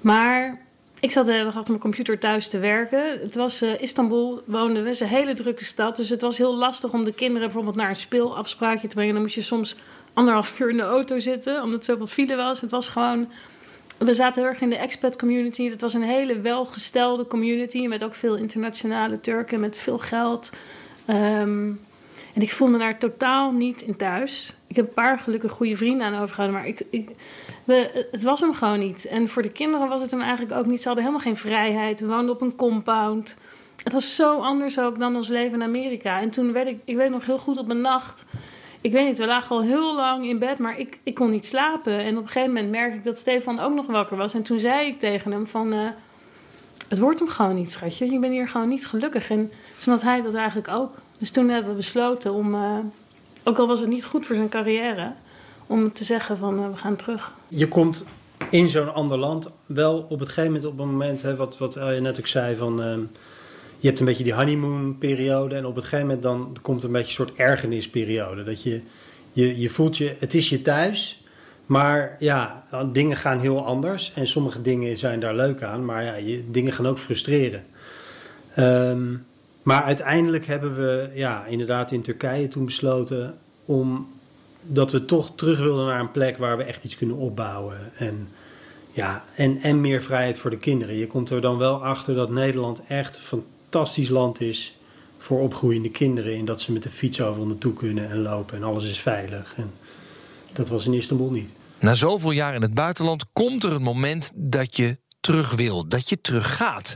Maar 0.00 0.58
ik 1.00 1.10
zat 1.10 1.24
de 1.24 1.32
hele 1.32 1.44
dag 1.44 1.56
achter 1.56 1.70
mijn 1.70 1.82
computer 1.82 2.18
thuis 2.18 2.48
te 2.48 2.58
werken. 2.58 3.20
Het 3.20 3.34
was 3.34 3.62
uh, 3.62 3.80
Istanbul, 3.80 4.42
woonden 4.46 4.84
we, 4.84 4.90
is 4.90 5.00
een 5.00 5.06
hele 5.06 5.34
drukke 5.34 5.64
stad. 5.64 5.96
Dus 5.96 6.08
het 6.08 6.20
was 6.20 6.38
heel 6.38 6.56
lastig 6.56 6.92
om 6.92 7.04
de 7.04 7.12
kinderen 7.12 7.42
bijvoorbeeld 7.42 7.76
naar 7.76 7.88
een 7.88 7.96
speelafspraakje 7.96 8.88
te 8.88 8.94
brengen. 8.94 9.12
Dan 9.12 9.22
moest 9.22 9.34
je 9.34 9.42
soms 9.42 9.76
anderhalf 10.12 10.52
uur 10.60 10.70
in 10.70 10.76
de 10.76 10.82
auto 10.82 11.18
zitten, 11.18 11.62
omdat 11.62 11.84
zoveel 11.84 12.06
file 12.06 12.36
was. 12.36 12.60
Het 12.60 12.70
was 12.70 12.88
gewoon 12.88 13.28
we 13.98 14.14
zaten 14.14 14.42
heel 14.42 14.50
erg 14.50 14.60
in 14.60 14.70
de 14.70 14.76
expat 14.76 15.16
community. 15.16 15.68
Dat 15.68 15.80
was 15.80 15.94
een 15.94 16.02
hele 16.02 16.40
welgestelde 16.40 17.26
community 17.26 17.86
met 17.86 18.04
ook 18.04 18.14
veel 18.14 18.36
internationale 18.36 19.20
Turken 19.20 19.60
met 19.60 19.78
veel 19.78 19.98
geld. 19.98 20.52
Um, 21.10 21.80
en 22.34 22.42
ik 22.42 22.52
voelde 22.52 22.72
me 22.72 22.78
daar 22.78 22.98
totaal 22.98 23.52
niet 23.52 23.82
in 23.82 23.96
thuis. 23.96 24.54
Ik 24.66 24.76
heb 24.76 24.86
een 24.86 24.94
paar 24.94 25.18
gelukkig 25.18 25.52
goede 25.52 25.76
vrienden 25.76 26.06
aan 26.06 26.14
overgehouden, 26.14 26.60
maar 26.60 26.68
ik, 26.68 26.82
ik, 26.90 27.10
we, 27.64 28.06
het 28.10 28.22
was 28.22 28.40
hem 28.40 28.54
gewoon 28.54 28.78
niet. 28.78 29.06
En 29.06 29.28
voor 29.28 29.42
de 29.42 29.52
kinderen 29.52 29.88
was 29.88 30.00
het 30.00 30.10
hem 30.10 30.20
eigenlijk 30.20 30.52
ook 30.52 30.66
niet. 30.66 30.80
Ze 30.80 30.86
hadden 30.86 31.04
helemaal 31.04 31.26
geen 31.26 31.36
vrijheid. 31.36 32.00
We 32.00 32.06
woonden 32.06 32.34
op 32.34 32.40
een 32.40 32.56
compound. 32.56 33.36
Het 33.84 33.92
was 33.92 34.16
zo 34.16 34.38
anders 34.38 34.78
ook 34.78 34.98
dan 34.98 35.16
ons 35.16 35.28
leven 35.28 35.60
in 35.60 35.66
Amerika. 35.66 36.20
En 36.20 36.30
toen 36.30 36.52
werd 36.52 36.66
ik, 36.66 36.78
ik 36.84 36.96
weet 36.96 37.10
nog 37.10 37.26
heel 37.26 37.38
goed 37.38 37.58
op 37.58 37.70
een 37.70 37.80
nacht 37.80 38.24
ik 38.86 38.92
weet 38.92 39.06
niet, 39.06 39.18
we 39.18 39.26
lagen 39.26 39.56
al 39.56 39.62
heel 39.62 39.94
lang 39.94 40.26
in 40.26 40.38
bed, 40.38 40.58
maar 40.58 40.78
ik, 40.78 40.98
ik 41.02 41.14
kon 41.14 41.30
niet 41.30 41.46
slapen. 41.46 41.98
En 41.98 42.16
op 42.16 42.22
een 42.22 42.28
gegeven 42.28 42.52
moment 42.52 42.70
merkte 42.70 42.96
ik 42.96 43.04
dat 43.04 43.18
Stefan 43.18 43.58
ook 43.58 43.74
nog 43.74 43.86
wakker 43.86 44.16
was. 44.16 44.34
En 44.34 44.42
toen 44.42 44.58
zei 44.58 44.86
ik 44.86 44.98
tegen 44.98 45.32
hem 45.32 45.46
van, 45.46 45.74
uh, 45.74 45.88
het 46.88 46.98
wordt 46.98 47.18
hem 47.18 47.28
gewoon 47.28 47.54
niet, 47.54 47.70
schatje. 47.70 48.10
Je 48.10 48.18
bent 48.18 48.32
hier 48.32 48.48
gewoon 48.48 48.68
niet 48.68 48.86
gelukkig. 48.86 49.30
En 49.30 49.50
toen 49.78 49.92
had 49.92 50.02
hij 50.02 50.20
dat 50.20 50.34
eigenlijk 50.34 50.68
ook. 50.68 50.94
Dus 51.18 51.30
toen 51.30 51.48
hebben 51.48 51.70
we 51.70 51.76
besloten 51.76 52.32
om, 52.32 52.54
uh, 52.54 52.78
ook 53.44 53.58
al 53.58 53.66
was 53.66 53.80
het 53.80 53.88
niet 53.88 54.04
goed 54.04 54.26
voor 54.26 54.34
zijn 54.34 54.48
carrière, 54.48 55.12
om 55.66 55.92
te 55.92 56.04
zeggen 56.04 56.36
van, 56.36 56.60
uh, 56.60 56.70
we 56.70 56.76
gaan 56.76 56.96
terug. 56.96 57.32
Je 57.48 57.68
komt 57.68 58.04
in 58.50 58.68
zo'n 58.68 58.94
ander 58.94 59.18
land 59.18 59.48
wel 59.66 60.06
op 60.08 60.18
het 60.18 60.28
gegeven 60.28 60.52
moment, 60.52 60.64
op 60.64 60.78
een 60.78 60.88
moment, 60.88 61.22
hè, 61.22 61.36
wat, 61.36 61.58
wat 61.58 61.74
je 61.74 61.98
net 62.00 62.18
ook 62.18 62.26
zei 62.26 62.56
van 62.56 63.08
je 63.78 63.86
hebt 63.86 64.00
een 64.00 64.06
beetje 64.06 64.24
die 64.24 64.34
honeymoon 64.34 64.98
periode 64.98 65.54
en 65.54 65.66
op 65.66 65.74
het 65.74 65.84
gegeven 65.84 66.06
moment 66.06 66.22
dan 66.22 66.56
komt 66.62 66.82
een 66.82 66.92
beetje 66.92 67.06
een 67.06 67.26
soort 67.26 67.38
ergernisperiode. 67.38 68.44
Dat 68.44 68.62
je, 68.62 68.80
je, 69.32 69.60
je 69.60 69.68
voelt 69.68 69.96
je, 69.96 70.14
het 70.18 70.34
is 70.34 70.48
je 70.48 70.62
thuis, 70.62 71.24
maar 71.66 72.16
ja, 72.18 72.64
dingen 72.92 73.16
gaan 73.16 73.40
heel 73.40 73.64
anders 73.64 74.12
en 74.14 74.26
sommige 74.26 74.60
dingen 74.60 74.98
zijn 74.98 75.20
daar 75.20 75.34
leuk 75.34 75.62
aan, 75.62 75.84
maar 75.84 76.04
ja, 76.04 76.14
je, 76.14 76.44
dingen 76.50 76.72
gaan 76.72 76.86
ook 76.86 76.98
frustreren. 76.98 77.64
Um, 78.58 79.24
maar 79.62 79.82
uiteindelijk 79.82 80.46
hebben 80.46 80.74
we 80.74 81.10
ja, 81.14 81.44
inderdaad 81.44 81.92
in 81.92 82.02
Turkije 82.02 82.48
toen 82.48 82.64
besloten 82.64 83.38
om 83.64 84.08
dat 84.62 84.92
we 84.92 85.04
toch 85.04 85.32
terug 85.34 85.58
wilden 85.58 85.86
naar 85.86 86.00
een 86.00 86.10
plek 86.10 86.38
waar 86.38 86.56
we 86.56 86.64
echt 86.64 86.84
iets 86.84 86.96
kunnen 86.96 87.16
opbouwen. 87.16 87.76
En, 87.96 88.28
ja, 88.92 89.24
en, 89.34 89.62
en 89.62 89.80
meer 89.80 90.02
vrijheid 90.02 90.38
voor 90.38 90.50
de 90.50 90.58
kinderen. 90.58 90.94
Je 90.94 91.06
komt 91.06 91.30
er 91.30 91.40
dan 91.40 91.58
wel 91.58 91.84
achter 91.84 92.14
dat 92.14 92.30
Nederland 92.30 92.80
echt 92.88 93.18
van 93.18 93.44
fantastisch 93.76 94.08
land 94.08 94.40
is 94.40 94.76
voor 95.18 95.40
opgroeiende 95.40 95.90
kinderen. 95.90 96.36
In 96.36 96.44
dat 96.44 96.60
ze 96.60 96.72
met 96.72 96.82
de 96.82 96.90
fiets 96.90 97.20
over 97.20 97.46
naartoe 97.46 97.72
kunnen 97.72 98.10
en 98.10 98.22
lopen 98.22 98.56
en 98.56 98.62
alles 98.62 98.84
is 98.84 98.98
veilig. 98.98 99.54
En 99.56 99.72
dat 100.52 100.68
was 100.68 100.86
in 100.86 100.92
Istanbul 100.92 101.30
niet. 101.30 101.54
Na 101.80 101.94
zoveel 101.94 102.30
jaar 102.30 102.54
in 102.54 102.62
het 102.62 102.74
buitenland 102.74 103.32
komt 103.32 103.62
er 103.64 103.72
een 103.72 103.82
moment 103.82 104.30
dat 104.34 104.76
je 104.76 104.98
terug 105.20 105.54
wil, 105.54 105.88
dat 105.88 106.08
je 106.08 106.20
terug 106.20 106.56
gaat. 106.56 106.94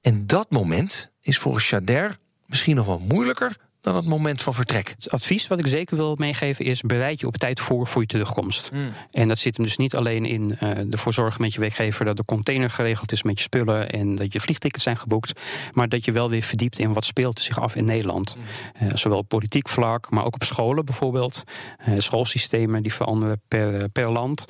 En 0.00 0.26
dat 0.26 0.50
moment 0.50 1.10
is 1.20 1.38
voor 1.38 1.60
Shader 1.60 2.18
misschien 2.46 2.76
nog 2.76 2.86
wel 2.86 2.98
moeilijker 2.98 3.56
dan 3.80 3.96
het 3.96 4.06
moment 4.06 4.42
van 4.42 4.54
vertrek. 4.54 4.94
Het 4.98 5.10
advies 5.10 5.46
wat 5.46 5.58
ik 5.58 5.66
zeker 5.66 5.96
wil 5.96 6.14
meegeven 6.18 6.64
is: 6.64 6.80
bereid 6.80 7.20
je 7.20 7.26
op 7.26 7.36
tijd 7.36 7.60
voor 7.60 7.86
voor 7.86 8.00
je 8.00 8.06
terugkomst. 8.06 8.68
Hmm. 8.68 8.92
En 9.10 9.28
dat 9.28 9.38
zit 9.38 9.56
hem 9.56 9.64
dus 9.64 9.76
niet 9.76 9.96
alleen 9.96 10.24
in 10.24 10.58
uh, 10.62 10.92
ervoor 10.92 11.12
zorgen 11.12 11.42
met 11.42 11.52
je 11.52 11.60
werkgever 11.60 12.04
dat 12.04 12.16
de 12.16 12.24
container 12.24 12.70
geregeld 12.70 13.12
is 13.12 13.22
met 13.22 13.36
je 13.36 13.42
spullen 13.42 13.90
en 13.90 14.14
dat 14.14 14.32
je 14.32 14.40
vliegtickets 14.40 14.82
zijn 14.82 14.96
geboekt, 14.96 15.40
maar 15.72 15.88
dat 15.88 16.04
je 16.04 16.12
wel 16.12 16.28
weer 16.30 16.42
verdiept 16.42 16.78
in 16.78 16.92
wat 16.92 17.04
speelt 17.04 17.40
zich 17.40 17.60
af 17.60 17.76
in 17.76 17.84
Nederland. 17.84 18.36
Hmm. 18.78 18.88
Uh, 18.88 18.94
zowel 18.94 19.18
op 19.18 19.28
politiek 19.28 19.68
vlak, 19.68 20.10
maar 20.10 20.24
ook 20.24 20.34
op 20.34 20.42
scholen 20.42 20.84
bijvoorbeeld. 20.84 21.42
Uh, 21.88 21.98
schoolsystemen 21.98 22.82
die 22.82 22.94
veranderen 22.94 23.42
per, 23.48 23.88
per 23.88 24.12
land. 24.12 24.44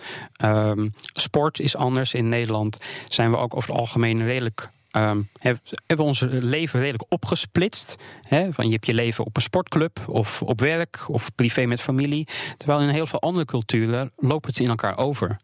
Um, 0.44 0.94
sport 1.12 1.60
is 1.60 1.76
anders. 1.76 2.14
In 2.14 2.28
Nederland 2.28 2.78
zijn 3.08 3.30
we 3.30 3.36
ook 3.36 3.56
over 3.56 3.70
het 3.70 3.78
algemeen 3.78 4.22
redelijk 4.22 4.70
Um, 4.96 5.28
hebben 5.38 5.62
we 5.86 6.02
ons 6.02 6.20
leven 6.28 6.80
redelijk 6.80 7.12
opgesplitst. 7.12 7.96
Hè? 8.20 8.52
Van 8.52 8.66
je 8.66 8.72
hebt 8.72 8.86
je 8.86 8.94
leven 8.94 9.24
op 9.24 9.36
een 9.36 9.42
sportclub 9.42 10.00
of 10.08 10.42
op 10.42 10.60
werk 10.60 11.04
of 11.08 11.34
privé 11.34 11.66
met 11.66 11.80
familie. 11.80 12.28
Terwijl 12.56 12.80
in 12.80 12.88
heel 12.88 13.06
veel 13.06 13.20
andere 13.20 13.44
culturen 13.44 14.12
loopt 14.16 14.46
het 14.46 14.60
in 14.60 14.68
elkaar 14.68 14.98
over. 14.98 15.36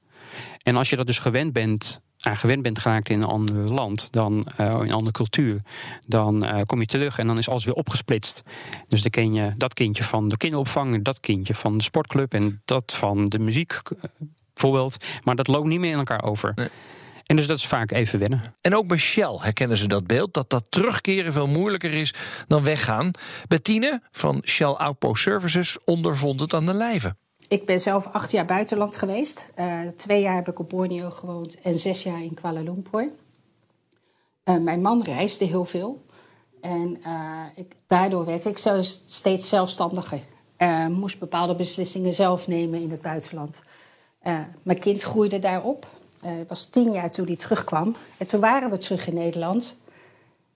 En 0.63 0.77
als 0.77 0.91
je 0.91 0.97
dat 0.97 1.07
dus 1.07 1.19
gewend 1.19 1.53
bent, 1.53 2.01
aan 2.21 2.37
gewend 2.37 2.63
bent 2.63 2.79
geraakt 2.79 3.09
in 3.09 3.23
een 3.23 3.29
ander 3.29 3.73
land, 3.73 4.13
dan 4.13 4.47
uh, 4.61 4.67
in 4.67 4.75
een 4.75 4.93
andere 4.93 5.13
cultuur, 5.13 5.63
dan 6.07 6.45
uh, 6.45 6.61
kom 6.67 6.81
je 6.81 6.87
terug 6.87 7.19
en 7.19 7.27
dan 7.27 7.39
is 7.39 7.49
alles 7.49 7.65
weer 7.65 7.75
opgesplitst. 7.75 8.43
Dus 8.89 9.03
dan 9.03 9.11
ken 9.11 9.33
je 9.33 9.53
dat 9.55 9.75
kindje 9.75 10.05
van 10.05 10.29
de 10.29 10.37
kinderopvang, 10.37 11.05
dat 11.05 11.21
kindje 11.21 11.55
van 11.55 11.77
de 11.77 11.85
sportclub 11.85 12.35
en 12.35 12.63
dat 12.65 12.93
van 12.95 13.25
de 13.25 13.39
muziek, 13.39 13.81
bijvoorbeeld. 14.53 15.05
Maar 15.25 15.37
dat 15.37 15.47
loopt 15.47 15.69
niet 15.69 15.81
meer 15.81 15.93
in 15.93 15.99
elkaar 15.99 16.23
over. 16.23 16.55
En 17.27 17.37
dus 17.37 17.47
dat 17.47 17.57
is 17.57 17.67
vaak 17.67 17.91
even 17.91 18.19
wennen. 18.19 18.43
En 18.61 18.77
ook 18.77 18.87
bij 18.87 18.97
Shell 18.97 19.37
herkennen 19.41 19.77
ze 19.77 19.89
dat 19.89 20.07
beeld, 20.07 20.35
dat 20.35 20.51
dat 20.51 20.65
terugkeren 20.69 21.33
veel 21.33 21.49
moeilijker 21.49 21.93
is 21.93 22.15
dan 22.49 22.63
weggaan. 22.63 23.11
Bettine 23.49 24.03
van 24.11 24.43
Shell 24.45 24.67
Outpost 24.67 25.23
Services 25.23 25.79
ondervond 25.85 26.41
het 26.41 26.55
aan 26.55 26.67
de 26.67 26.75
lijve. 26.75 27.17
Ik 27.49 27.65
ben 27.65 27.81
zelf 27.81 28.07
acht 28.07 28.31
jaar 28.31 28.45
buitenland 28.45 28.97
geweest. 28.97 29.45
Uh, 29.59 29.81
twee 29.97 30.21
jaar 30.21 30.35
heb 30.35 30.49
ik 30.49 30.59
op 30.59 30.69
Borneo 30.69 31.11
gewoond 31.11 31.61
en 31.61 31.79
zes 31.79 32.03
jaar 32.03 32.23
in 32.23 32.35
Kuala 32.35 32.61
Lumpur. 32.61 33.09
Uh, 34.45 34.59
mijn 34.59 34.81
man 34.81 35.03
reisde 35.03 35.45
heel 35.45 35.65
veel. 35.65 36.05
En 36.61 36.99
uh, 37.07 37.43
ik, 37.55 37.75
daardoor 37.87 38.25
werd 38.25 38.47
ik 38.47 38.59
steeds 39.07 39.49
zelfstandiger. 39.49 40.21
moest 40.89 41.19
bepaalde 41.19 41.55
beslissingen 41.55 42.15
zelf 42.15 42.47
nemen 42.47 42.81
in 42.81 42.91
het 42.91 43.03
buitenland. 43.03 43.61
mijn 44.63 44.79
kind 44.79 45.03
groeide 45.03 45.39
daarop. 45.39 45.87
Het 46.29 46.49
was 46.49 46.65
tien 46.65 46.93
jaar 46.93 47.11
toen 47.11 47.27
hij 47.27 47.37
terugkwam. 47.37 47.97
En 48.19 48.27
toen 48.27 48.41
waren 48.41 48.71
we 48.71 48.79
terug 48.79 49.07
in 49.07 49.15
Nederland. 49.15 49.77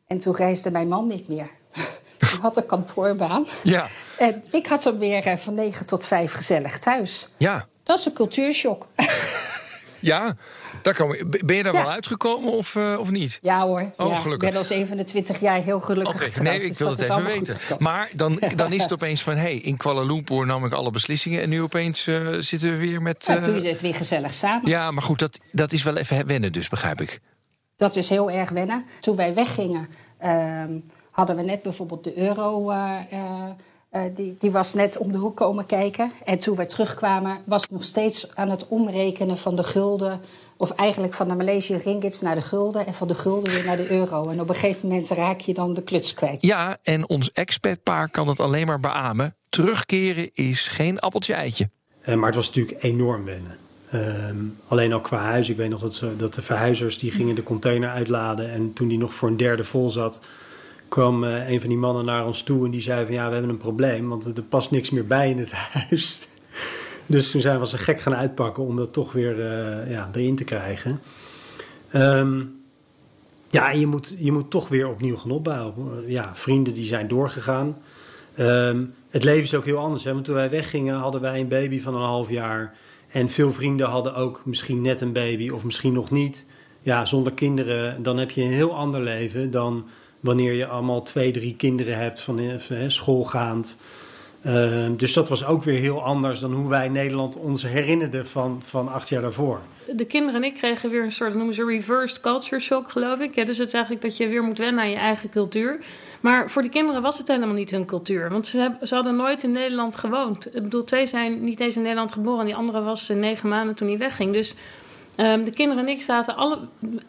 En 0.06 0.18
toen 0.18 0.35
reisde 0.35 0.70
mijn 0.70 0.88
man 0.88 1.06
niet 1.06 1.28
meer. 1.28 1.50
hij 2.18 2.38
had 2.40 2.56
een 2.56 2.66
kantoorbaan. 2.66 3.46
Ja. 3.62 3.88
En 4.18 4.44
ik 4.50 4.66
had 4.66 4.85
hem 4.85 4.98
weer 4.98 5.38
van 5.38 5.54
negen 5.54 5.87
tot 5.87 6.04
vijf 6.04 6.33
gezellig 6.33 6.78
thuis. 6.78 7.28
Ja. 7.37 7.66
Dat 7.83 7.98
is 7.98 8.04
een 8.04 8.12
cultuurshock. 8.12 8.87
Ja, 10.00 10.37
daar 10.82 10.94
kan, 10.94 11.16
ben 11.44 11.56
je 11.56 11.62
daar 11.62 11.72
wel 11.72 11.90
uitgekomen 11.90 12.52
of, 12.52 12.74
uh, 12.74 12.98
of 12.98 13.10
niet? 13.10 13.38
Ja 13.42 13.66
hoor, 13.66 13.92
oh, 13.96 14.10
ja, 14.10 14.18
gelukkig. 14.18 14.48
ik 14.48 14.54
ben 14.54 14.62
al 14.62 14.68
27 14.68 15.40
jaar 15.40 15.62
heel 15.62 15.80
gelukkig 15.80 16.14
Oké, 16.14 16.24
okay, 16.24 16.42
nee, 16.42 16.60
ik 16.60 16.78
wil 16.78 16.90
het 16.90 16.98
even 16.98 17.24
weten. 17.24 17.56
Maar 17.78 18.10
dan, 18.14 18.42
dan 18.56 18.72
is 18.72 18.82
het 18.82 18.92
opeens 18.92 19.22
van... 19.22 19.34
hé, 19.34 19.40
hey, 19.40 19.56
in 19.56 19.76
Kuala 19.76 20.02
Lumpur 20.02 20.46
nam 20.46 20.64
ik 20.64 20.72
alle 20.72 20.90
beslissingen... 20.90 21.42
en 21.42 21.48
nu 21.48 21.62
opeens 21.62 22.06
uh, 22.06 22.34
zitten 22.38 22.70
we 22.70 22.76
weer 22.76 23.02
met... 23.02 23.28
Uh... 23.30 23.36
Ja, 23.36 23.46
doe 23.46 23.62
je 23.62 23.68
het 23.68 23.80
weer 23.80 23.94
gezellig 23.94 24.34
samen. 24.34 24.68
Ja, 24.70 24.90
maar 24.90 25.02
goed, 25.02 25.18
dat, 25.18 25.38
dat 25.52 25.72
is 25.72 25.82
wel 25.82 25.96
even 25.96 26.26
wennen 26.26 26.52
dus, 26.52 26.68
begrijp 26.68 27.00
ik. 27.00 27.20
Dat 27.76 27.96
is 27.96 28.08
heel 28.08 28.30
erg 28.30 28.50
wennen. 28.50 28.84
Toen 29.00 29.16
wij 29.16 29.34
weggingen, 29.34 29.88
ehm, 30.18 30.78
hadden 31.10 31.36
we 31.36 31.42
net 31.42 31.62
bijvoorbeeld 31.62 32.04
de 32.04 32.18
euro... 32.18 32.72
Uh, 33.92 34.03
die, 34.14 34.37
die, 34.38 34.50
was 34.50 34.74
net 34.74 34.98
om 34.98 35.12
de 35.12 35.18
hoek 35.18 35.37
komen 35.37 35.66
kijken. 35.66 36.12
En 36.24 36.38
toen 36.38 36.57
we 36.57 36.66
terugkwamen, 36.66 37.38
was 37.44 37.64
ik 37.64 37.70
nog 37.70 37.85
steeds 37.85 38.35
aan 38.35 38.50
het 38.50 38.68
omrekenen 38.68 39.38
van 39.38 39.57
de 39.57 39.64
gulden. 39.64 40.20
Of 40.57 40.70
eigenlijk 40.70 41.14
van 41.14 41.29
de 41.29 41.35
Malaysia 41.35 41.79
ringgits 41.79 42.20
naar 42.20 42.35
de 42.35 42.40
gulden. 42.40 42.87
En 42.87 42.94
van 42.94 43.09
de 43.09 43.14
gulden 43.14 43.53
weer 43.53 43.64
naar 43.64 43.76
de 43.76 43.90
euro. 43.90 44.29
En 44.29 44.40
op 44.40 44.48
een 44.48 44.55
gegeven 44.55 44.88
moment 44.88 45.11
raak 45.11 45.40
je 45.40 45.55
dan 45.55 45.74
de 45.74 45.83
kluts 45.83 46.14
kwijt. 46.14 46.42
Ja, 46.42 46.79
en 46.83 47.09
ons 47.09 47.33
expertpaar 47.33 48.09
kan 48.09 48.29
het 48.29 48.40
alleen 48.40 48.66
maar 48.66 48.81
beamen. 48.81 49.37
Terugkeren 49.48 50.31
is 50.33 50.68
geen 50.68 50.98
appeltje-eitje. 50.98 51.70
Uh, 52.09 52.14
maar 52.14 52.26
het 52.26 52.35
was 52.35 52.46
natuurlijk 52.46 52.83
enorm 52.83 53.24
wennen. 53.24 53.59
Uh, 53.94 54.00
alleen 54.68 54.92
al 54.92 55.00
qua 55.00 55.18
huis. 55.18 55.48
Ik 55.48 55.57
weet 55.57 55.70
nog 55.70 55.81
dat, 55.81 55.94
ze, 55.94 56.16
dat 56.16 56.35
de 56.35 56.42
verhuizers 56.42 56.98
die 56.98 57.11
gingen 57.11 57.35
de 57.35 57.42
container 57.42 57.90
uitladen. 57.90 58.50
En 58.50 58.72
toen 58.72 58.88
die 58.88 58.98
nog 58.98 59.14
voor 59.14 59.29
een 59.29 59.37
derde 59.37 59.64
vol 59.64 59.90
zat 59.90 60.20
kwam 60.90 61.24
uh, 61.24 61.48
een 61.50 61.61
van 61.61 61.68
die 61.68 61.79
mannen 61.79 62.05
naar 62.05 62.26
ons 62.26 62.42
toe 62.42 62.64
en 62.64 62.70
die 62.70 62.81
zei 62.81 63.05
van 63.05 63.14
ja, 63.14 63.26
we 63.26 63.33
hebben 63.33 63.50
een 63.50 63.57
probleem, 63.57 64.09
want 64.09 64.37
er 64.37 64.42
past 64.42 64.70
niks 64.70 64.90
meer 64.90 65.07
bij 65.07 65.31
in 65.31 65.38
het 65.38 65.53
huis. 65.72 66.18
dus 67.07 67.31
toen 67.31 67.40
zijn 67.40 67.61
we 67.61 67.68
een 67.72 67.79
gek 67.79 68.00
gaan 68.00 68.14
uitpakken 68.14 68.64
om 68.64 68.76
dat 68.76 68.92
toch 68.92 69.12
weer 69.12 69.38
uh, 69.38 69.90
ja, 69.90 70.11
erin 70.12 70.37
te 70.37 70.44
krijgen. 70.44 71.00
Um, 71.94 72.61
ja, 73.48 73.70
en 73.70 73.81
je 73.81 73.87
moet, 73.87 74.14
je 74.18 74.33
moet 74.33 74.50
toch 74.50 74.68
weer 74.68 74.88
opnieuw 74.88 75.16
gaan 75.16 75.31
opbouwen. 75.31 76.05
Ja, 76.07 76.31
vrienden 76.35 76.74
die 76.74 76.85
zijn 76.85 77.09
doorgegaan. 77.09 77.76
Um, 78.38 78.94
het 79.11 79.24
leven 79.24 79.42
is 79.42 79.55
ook 79.55 79.64
heel 79.64 79.79
anders. 79.79 80.05
Hè? 80.05 80.12
Want 80.12 80.24
toen 80.24 80.35
wij 80.35 80.50
weggingen 80.50 80.94
hadden 80.94 81.20
wij 81.20 81.40
een 81.40 81.48
baby 81.48 81.81
van 81.81 81.94
een 81.94 82.03
half 82.03 82.31
jaar. 82.31 82.74
En 83.09 83.29
veel 83.29 83.53
vrienden 83.53 83.87
hadden 83.87 84.14
ook 84.14 84.42
misschien 84.44 84.83
net 84.83 85.00
een 85.00 85.12
baby 85.12 85.50
of 85.50 85.64
misschien 85.64 85.92
nog 85.92 86.11
niet. 86.11 86.46
Ja, 86.81 87.05
zonder 87.05 87.33
kinderen, 87.33 88.03
dan 88.03 88.16
heb 88.18 88.31
je 88.31 88.42
een 88.42 88.50
heel 88.50 88.74
ander 88.74 89.00
leven 89.00 89.50
dan 89.50 89.88
wanneer 90.20 90.52
je 90.52 90.66
allemaal 90.66 91.02
twee, 91.02 91.30
drie 91.30 91.56
kinderen 91.56 91.98
hebt 91.98 92.20
van 92.20 92.38
eh, 92.40 92.54
schoolgaand. 92.87 93.76
Uh, 94.46 94.87
dus 94.96 95.12
dat 95.12 95.28
was 95.28 95.44
ook 95.44 95.62
weer 95.62 95.78
heel 95.78 96.02
anders 96.02 96.40
dan 96.40 96.52
hoe 96.52 96.68
wij 96.68 96.88
Nederland 96.88 97.37
ons 97.37 97.62
herinnerden 97.62 98.26
van, 98.26 98.62
van 98.64 98.92
acht 98.92 99.09
jaar 99.09 99.22
daarvoor. 99.22 99.61
De 99.96 100.04
kinderen 100.04 100.42
en 100.42 100.48
ik 100.48 100.54
kregen 100.54 100.90
weer 100.90 101.02
een 101.02 101.12
soort, 101.12 101.35
noemen 101.35 101.54
ze 101.54 101.64
reversed 101.64 102.20
culture 102.20 102.61
shock, 102.61 102.90
geloof 102.90 103.20
ik. 103.20 103.46
Dus 103.46 103.59
het 103.59 103.66
is 103.66 103.72
eigenlijk 103.72 104.04
dat 104.04 104.16
je 104.16 104.28
weer 104.28 104.42
moet 104.42 104.59
wennen 104.59 104.83
aan 104.83 104.90
je 104.90 104.96
eigen 104.96 105.30
cultuur. 105.30 105.78
Maar 106.20 106.50
voor 106.50 106.62
de 106.62 106.68
kinderen 106.68 107.02
was 107.02 107.18
het 107.18 107.28
helemaal 107.28 107.54
niet 107.54 107.70
hun 107.70 107.85
cultuur. 107.85 108.30
Want 108.30 108.46
ze, 108.46 108.59
hebben, 108.59 108.88
ze 108.88 108.94
hadden 108.94 109.16
nooit 109.16 109.42
in 109.42 109.50
Nederland 109.50 109.96
gewoond. 109.96 110.56
Ik 110.56 110.62
bedoel, 110.62 110.85
twee 110.85 111.06
zijn 111.06 111.44
niet 111.44 111.61
eens 111.61 111.76
in 111.76 111.83
Nederland 111.83 112.12
geboren. 112.12 112.40
En 112.40 112.46
die 112.46 112.54
andere 112.54 112.83
was 112.83 113.09
negen 113.09 113.48
maanden 113.48 113.74
toen 113.74 113.88
hij 113.88 113.98
wegging. 113.98 114.33
Dus 114.33 114.54
Um, 115.20 115.44
de 115.44 115.50
kinderen 115.50 115.87
en 115.87 115.90
ik 115.90 116.02
zaten, 116.02 116.37
alle, 116.37 116.59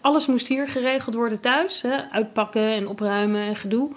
alles 0.01 0.25
moest 0.25 0.47
hier 0.47 0.67
geregeld 0.67 1.15
worden 1.15 1.39
thuis. 1.39 1.81
Hè, 1.81 2.09
uitpakken 2.09 2.71
en 2.71 2.87
opruimen 2.87 3.41
en 3.41 3.55
gedoe. 3.55 3.89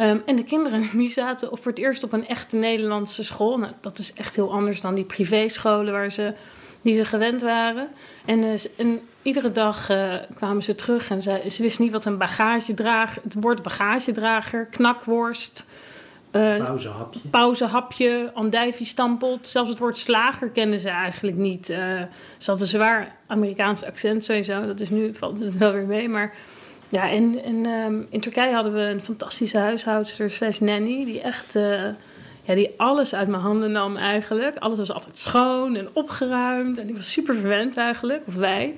Um, 0.00 0.22
en 0.26 0.36
de 0.36 0.44
kinderen 0.44 0.88
die 0.98 1.10
zaten 1.10 1.48
voor 1.48 1.70
het 1.70 1.78
eerst 1.78 2.04
op 2.04 2.12
een 2.12 2.26
echte 2.26 2.56
Nederlandse 2.56 3.24
school. 3.24 3.58
Nou, 3.58 3.72
dat 3.80 3.98
is 3.98 4.12
echt 4.12 4.36
heel 4.36 4.52
anders 4.52 4.80
dan 4.80 4.94
die 4.94 5.04
privéscholen 5.04 5.92
waar 5.92 6.10
ze, 6.10 6.34
die 6.82 6.94
ze 6.94 7.04
gewend 7.04 7.42
waren. 7.42 7.88
En, 8.24 8.44
uh, 8.44 8.52
en 8.76 9.00
iedere 9.22 9.50
dag 9.50 9.90
uh, 9.90 10.14
kwamen 10.34 10.62
ze 10.62 10.74
terug 10.74 11.10
en 11.10 11.22
ze, 11.22 11.42
ze 11.50 11.62
wisten 11.62 11.84
niet 11.84 11.92
wat 11.92 12.04
een 12.04 12.18
bagagedrager... 12.18 13.22
Het 13.22 13.34
woord 13.40 13.62
bagagedrager, 13.62 14.66
knakworst... 14.66 15.66
Uh, 16.36 16.64
pauzehapje. 16.64 17.20
Pauzehapje, 17.30 18.30
andijvie-stampot. 18.34 19.46
Zelfs 19.46 19.68
het 19.68 19.78
woord 19.78 19.98
slager 19.98 20.48
kenden 20.48 20.78
ze 20.78 20.88
eigenlijk 20.88 21.36
niet. 21.36 21.70
Uh, 21.70 21.76
ze 22.38 22.50
hadden 22.50 22.60
een 22.60 22.72
zwaar 22.72 23.16
Amerikaans 23.26 23.84
accent 23.84 24.24
sowieso. 24.24 24.66
Dat 24.66 24.80
is 24.80 24.90
nu 24.90 25.14
valt 25.14 25.40
het 25.40 25.58
wel 25.58 25.72
weer 25.72 25.86
mee. 25.86 26.08
Maar 26.08 26.34
ja, 26.88 27.04
in, 27.08 27.44
in, 27.44 27.66
um, 27.66 28.06
in 28.10 28.20
Turkije 28.20 28.54
hadden 28.54 28.72
we 28.72 28.80
een 28.80 29.02
fantastische 29.02 29.58
huishoudster 29.58 30.30
slash 30.30 30.58
nanny. 30.58 31.04
Die 31.04 31.20
echt... 31.20 31.56
Uh, 31.56 31.82
ja, 32.46 32.54
die 32.54 32.74
alles 32.76 33.14
uit 33.14 33.28
mijn 33.28 33.42
handen 33.42 33.72
nam 33.72 33.96
eigenlijk. 33.96 34.56
Alles 34.58 34.78
was 34.78 34.92
altijd 34.92 35.18
schoon 35.18 35.76
en 35.76 35.88
opgeruimd. 35.92 36.78
En 36.78 36.86
die 36.86 36.96
was 36.96 37.12
super 37.12 37.34
verwend 37.36 37.76
eigenlijk. 37.76 38.22
Of 38.26 38.34
wij. 38.34 38.76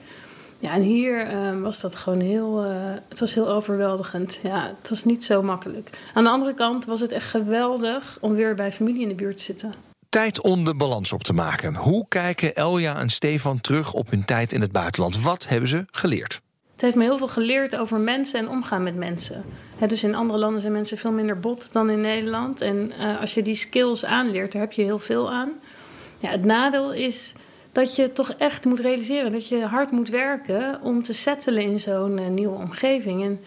Ja, 0.58 0.72
en 0.72 0.82
hier 0.82 1.32
uh, 1.32 1.62
was 1.62 1.80
dat 1.80 1.96
gewoon 1.96 2.20
heel, 2.20 2.64
uh, 2.64 2.70
het 3.08 3.20
was 3.20 3.34
heel 3.34 3.48
overweldigend. 3.48 4.38
Ja, 4.42 4.74
het 4.80 4.88
was 4.88 5.04
niet 5.04 5.24
zo 5.24 5.42
makkelijk. 5.42 5.90
Aan 6.14 6.24
de 6.24 6.30
andere 6.30 6.54
kant 6.54 6.84
was 6.84 7.00
het 7.00 7.12
echt 7.12 7.28
geweldig 7.28 8.18
om 8.20 8.34
weer 8.34 8.54
bij 8.54 8.72
familie 8.72 9.02
in 9.02 9.08
de 9.08 9.14
buurt 9.14 9.36
te 9.36 9.42
zitten. 9.42 9.72
Tijd 10.08 10.40
om 10.40 10.64
de 10.64 10.74
balans 10.74 11.12
op 11.12 11.22
te 11.22 11.32
maken. 11.32 11.76
Hoe 11.76 12.06
kijken 12.08 12.54
Elja 12.54 12.98
en 12.98 13.08
Stefan 13.08 13.60
terug 13.60 13.92
op 13.92 14.10
hun 14.10 14.24
tijd 14.24 14.52
in 14.52 14.60
het 14.60 14.72
buitenland? 14.72 15.22
Wat 15.22 15.48
hebben 15.48 15.68
ze 15.68 15.84
geleerd? 15.90 16.40
Het 16.72 16.84
heeft 16.84 16.96
me 16.96 17.02
heel 17.02 17.18
veel 17.18 17.28
geleerd 17.28 17.76
over 17.76 18.00
mensen 18.00 18.40
en 18.40 18.48
omgaan 18.48 18.82
met 18.82 18.96
mensen. 18.96 19.44
He, 19.76 19.86
dus 19.86 20.02
in 20.02 20.14
andere 20.14 20.38
landen 20.38 20.60
zijn 20.60 20.72
mensen 20.72 20.98
veel 20.98 21.12
minder 21.12 21.40
bot 21.40 21.72
dan 21.72 21.90
in 21.90 22.00
Nederland. 22.00 22.60
En 22.60 22.92
uh, 23.00 23.20
als 23.20 23.34
je 23.34 23.42
die 23.42 23.54
skills 23.54 24.04
aanleert, 24.04 24.52
daar 24.52 24.60
heb 24.60 24.72
je 24.72 24.82
heel 24.82 24.98
veel 24.98 25.32
aan. 25.32 25.52
Ja, 26.18 26.30
het 26.30 26.44
nadeel 26.44 26.92
is 26.92 27.32
dat 27.76 27.96
je 27.96 28.12
toch 28.12 28.30
echt 28.30 28.64
moet 28.64 28.80
realiseren 28.80 29.32
dat 29.32 29.48
je 29.48 29.64
hard 29.64 29.90
moet 29.90 30.08
werken 30.08 30.80
om 30.82 31.02
te 31.02 31.12
settelen 31.12 31.62
in 31.62 31.80
zo'n 31.80 32.18
uh, 32.18 32.26
nieuwe 32.26 32.56
omgeving. 32.56 33.22
En 33.24 33.40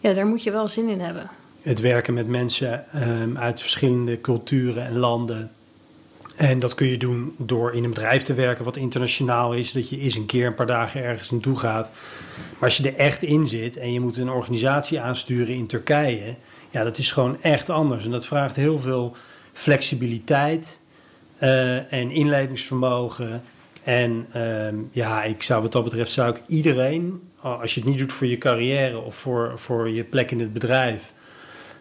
ja, 0.00 0.12
daar 0.12 0.26
moet 0.26 0.42
je 0.42 0.50
wel 0.50 0.68
zin 0.68 0.88
in 0.88 1.00
hebben. 1.00 1.30
Het 1.62 1.80
werken 1.80 2.14
met 2.14 2.28
mensen 2.28 2.84
um, 2.94 3.38
uit 3.38 3.60
verschillende 3.60 4.20
culturen 4.20 4.86
en 4.86 4.96
landen. 4.96 5.50
En 6.36 6.58
dat 6.58 6.74
kun 6.74 6.86
je 6.86 6.96
doen 6.96 7.34
door 7.38 7.74
in 7.74 7.84
een 7.84 7.90
bedrijf 7.90 8.22
te 8.22 8.34
werken 8.34 8.64
wat 8.64 8.76
internationaal 8.76 9.52
is. 9.52 9.72
Dat 9.72 9.88
je 9.88 9.98
eens 9.98 10.14
een 10.14 10.26
keer 10.26 10.46
een 10.46 10.54
paar 10.54 10.66
dagen 10.66 11.02
ergens 11.02 11.30
naartoe 11.30 11.56
gaat. 11.56 11.90
Maar 12.58 12.68
als 12.68 12.76
je 12.76 12.90
er 12.90 12.96
echt 12.96 13.22
in 13.22 13.46
zit 13.46 13.76
en 13.76 13.92
je 13.92 14.00
moet 14.00 14.16
een 14.16 14.30
organisatie 14.30 15.00
aansturen 15.00 15.54
in 15.54 15.66
Turkije. 15.66 16.36
Ja, 16.70 16.84
dat 16.84 16.98
is 16.98 17.10
gewoon 17.10 17.42
echt 17.42 17.70
anders. 17.70 18.04
En 18.04 18.10
dat 18.10 18.26
vraagt 18.26 18.56
heel 18.56 18.78
veel 18.78 19.16
flexibiliteit 19.52 20.80
uh, 21.42 21.92
en 21.92 22.10
inlevingsvermogen 22.10 23.42
en 23.86 24.26
um, 24.36 24.88
ja, 24.92 25.22
ik 25.22 25.42
zou 25.42 25.62
wat 25.62 25.72
dat 25.72 25.84
betreft 25.84 26.12
zou 26.12 26.36
ik 26.36 26.42
iedereen, 26.46 27.22
als 27.40 27.74
je 27.74 27.80
het 27.80 27.88
niet 27.88 27.98
doet 27.98 28.12
voor 28.12 28.26
je 28.26 28.38
carrière 28.38 28.98
of 28.98 29.14
voor, 29.14 29.58
voor 29.58 29.90
je 29.90 30.04
plek 30.04 30.30
in 30.30 30.40
het 30.40 30.52
bedrijf, 30.52 31.12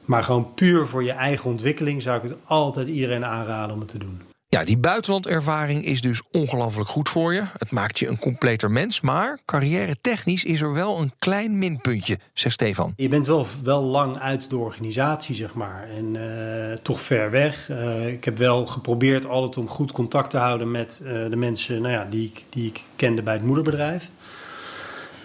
maar 0.04 0.24
gewoon 0.24 0.54
puur 0.54 0.88
voor 0.88 1.04
je 1.04 1.12
eigen 1.12 1.50
ontwikkeling, 1.50 2.02
zou 2.02 2.18
ik 2.18 2.30
het 2.30 2.36
altijd 2.44 2.88
iedereen 2.88 3.26
aanraden 3.26 3.74
om 3.74 3.80
het 3.80 3.90
te 3.90 3.98
doen. 3.98 4.35
Ja, 4.48 4.64
die 4.64 4.78
buitenlandervaring 4.78 5.86
is 5.86 6.02
dus 6.02 6.22
ongelooflijk 6.32 6.90
goed 6.90 7.10
voor 7.10 7.34
je. 7.34 7.44
Het 7.58 7.72
maakt 7.72 8.00
je 8.00 8.08
een 8.08 8.20
completer 8.20 8.72
mens, 8.72 9.02
maar 9.02 9.40
carrière 9.46 9.96
technisch 10.02 10.44
is 10.44 10.62
er 10.62 10.74
wel 10.74 11.00
een 11.00 11.12
klein 11.20 11.58
minpuntje, 11.58 12.20
zegt 12.34 12.54
Stefan. 12.54 12.94
Je 12.96 13.10
bent 13.10 13.28
wel, 13.28 13.48
wel 13.64 13.84
lang 13.84 14.18
uit 14.20 14.50
de 14.50 14.58
organisatie, 14.58 15.36
zeg 15.36 15.54
maar, 15.54 15.88
en 15.90 16.14
uh, 16.14 16.74
toch 16.74 17.02
ver 17.02 17.32
weg. 17.32 17.70
Uh, 17.70 18.08
ik 18.08 18.26
heb 18.26 18.38
wel 18.38 18.66
geprobeerd 18.66 19.28
altijd 19.28 19.58
om 19.58 19.70
goed 19.70 19.92
contact 19.92 20.30
te 20.30 20.38
houden 20.38 20.72
met 20.72 21.02
uh, 21.04 21.30
de 21.30 21.36
mensen 21.36 21.82
nou 21.82 21.94
ja, 21.94 22.08
die, 22.10 22.32
die 22.50 22.68
ik 22.68 22.84
kende 22.96 23.22
bij 23.22 23.34
het 23.34 23.44
moederbedrijf. 23.44 24.10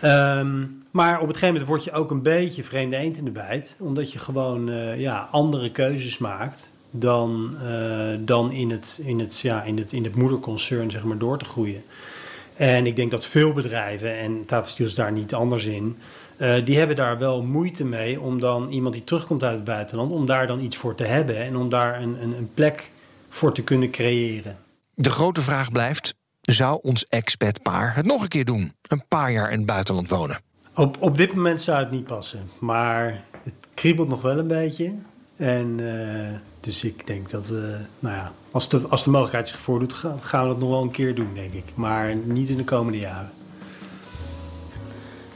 Um, 0.04 0.84
maar 0.90 1.20
op 1.20 1.28
het 1.28 1.36
gegeven 1.36 1.48
moment 1.48 1.66
word 1.66 1.84
je 1.84 1.92
ook 1.92 2.10
een 2.10 2.22
beetje 2.22 2.64
vreemde 2.64 2.96
eend 2.96 3.18
in 3.18 3.24
de 3.24 3.30
bijt, 3.30 3.76
omdat 3.80 4.12
je 4.12 4.18
gewoon 4.18 4.70
ja, 4.96 5.28
andere 5.30 5.70
keuzes 5.70 6.18
maakt 6.18 6.72
dan, 6.90 7.56
uh, 7.64 8.18
dan 8.18 8.52
in, 8.52 8.70
het, 8.70 9.00
in, 9.02 9.18
het, 9.18 9.40
ja, 9.40 9.62
in, 9.62 9.78
het, 9.78 9.92
in 9.92 10.04
het 10.04 10.14
moederconcern 10.14 10.90
zeg 10.90 11.04
maar, 11.04 11.18
door 11.18 11.38
te 11.38 11.44
groeien. 11.44 11.82
En 12.56 12.86
ik 12.86 12.96
denk 12.96 13.10
dat 13.10 13.26
veel 13.26 13.52
bedrijven, 13.52 14.18
en 14.18 14.44
Tata 14.46 14.68
Steel 14.68 14.86
is 14.86 14.94
daar 14.94 15.12
niet 15.12 15.34
anders 15.34 15.64
in, 15.64 15.98
uh, 16.38 16.64
die 16.64 16.78
hebben 16.78 16.96
daar 16.96 17.18
wel 17.18 17.42
moeite 17.42 17.84
mee 17.84 18.20
om 18.20 18.40
dan 18.40 18.68
iemand 18.68 18.94
die 18.94 19.04
terugkomt 19.04 19.44
uit 19.44 19.54
het 19.54 19.64
buitenland, 19.64 20.10
om 20.10 20.26
daar 20.26 20.46
dan 20.46 20.60
iets 20.60 20.76
voor 20.76 20.94
te 20.94 21.04
hebben 21.04 21.36
en 21.36 21.56
om 21.56 21.68
daar 21.68 22.02
een, 22.02 22.22
een, 22.22 22.36
een 22.36 22.50
plek 22.54 22.90
voor 23.28 23.52
te 23.54 23.62
kunnen 23.62 23.90
creëren. 23.90 24.58
De 24.94 25.10
grote 25.10 25.40
vraag 25.40 25.72
blijft: 25.72 26.14
zou 26.40 26.78
ons 26.82 27.06
expatpaar 27.06 27.94
het 27.94 28.06
nog 28.06 28.22
een 28.22 28.28
keer 28.28 28.44
doen? 28.44 28.72
Een 28.88 29.04
paar 29.08 29.32
jaar 29.32 29.50
in 29.50 29.58
het 29.58 29.66
buitenland 29.66 30.10
wonen? 30.10 30.40
Op, 30.74 30.96
op 31.00 31.16
dit 31.16 31.34
moment 31.34 31.60
zou 31.60 31.78
het 31.78 31.90
niet 31.90 32.06
passen, 32.06 32.50
maar 32.58 33.24
het 33.42 33.54
kriebelt 33.74 34.08
nog 34.08 34.22
wel 34.22 34.38
een 34.38 34.46
beetje. 34.46 34.92
En 35.40 35.78
uh, 35.78 36.28
dus 36.60 36.84
ik 36.84 37.06
denk 37.06 37.30
dat 37.30 37.46
we, 37.46 37.76
nou 37.98 38.16
ja, 38.16 38.32
als 38.50 38.68
de, 38.68 38.80
als 38.88 39.04
de 39.04 39.10
mogelijkheid 39.10 39.48
zich 39.48 39.60
voordoet, 39.60 39.92
gaan 40.20 40.42
we 40.42 40.48
dat 40.48 40.58
nog 40.58 40.68
wel 40.68 40.82
een 40.82 40.90
keer 40.90 41.14
doen, 41.14 41.34
denk 41.34 41.52
ik. 41.52 41.64
Maar 41.74 42.16
niet 42.16 42.48
in 42.48 42.56
de 42.56 42.64
komende 42.64 42.98
jaren. 42.98 43.30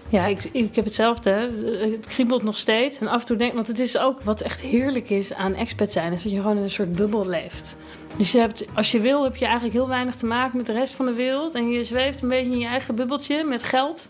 Ja, 0.08 0.26
ik, 0.26 0.44
ik 0.52 0.76
heb 0.76 0.84
hetzelfde. 0.84 1.50
Het 1.92 2.06
kriebelt 2.06 2.42
nog 2.42 2.56
steeds. 2.56 2.98
En 2.98 3.06
af 3.06 3.20
en 3.20 3.26
toe 3.26 3.36
denk 3.36 3.54
want 3.54 3.66
het 3.66 3.78
is 3.78 3.98
ook 3.98 4.22
wat 4.22 4.40
echt 4.40 4.60
heerlijk 4.60 5.10
is 5.10 5.34
aan 5.34 5.54
expat 5.54 5.92
zijn, 5.92 6.12
is 6.12 6.22
dat 6.22 6.32
je 6.32 6.40
gewoon 6.40 6.56
in 6.56 6.62
een 6.62 6.70
soort 6.70 6.92
bubbel 6.92 7.28
leeft. 7.28 7.76
Dus 8.16 8.32
je 8.32 8.38
hebt, 8.38 8.64
als 8.74 8.90
je 8.90 9.00
wil, 9.00 9.24
heb 9.24 9.36
je 9.36 9.44
eigenlijk 9.44 9.74
heel 9.74 9.88
weinig 9.88 10.16
te 10.16 10.26
maken 10.26 10.56
met 10.56 10.66
de 10.66 10.72
rest 10.72 10.94
van 10.94 11.06
de 11.06 11.14
wereld. 11.14 11.54
En 11.54 11.70
je 11.70 11.84
zweeft 11.84 12.22
een 12.22 12.28
beetje 12.28 12.52
in 12.52 12.58
je 12.58 12.66
eigen 12.66 12.94
bubbeltje 12.94 13.44
met 13.44 13.62
geld 13.62 14.08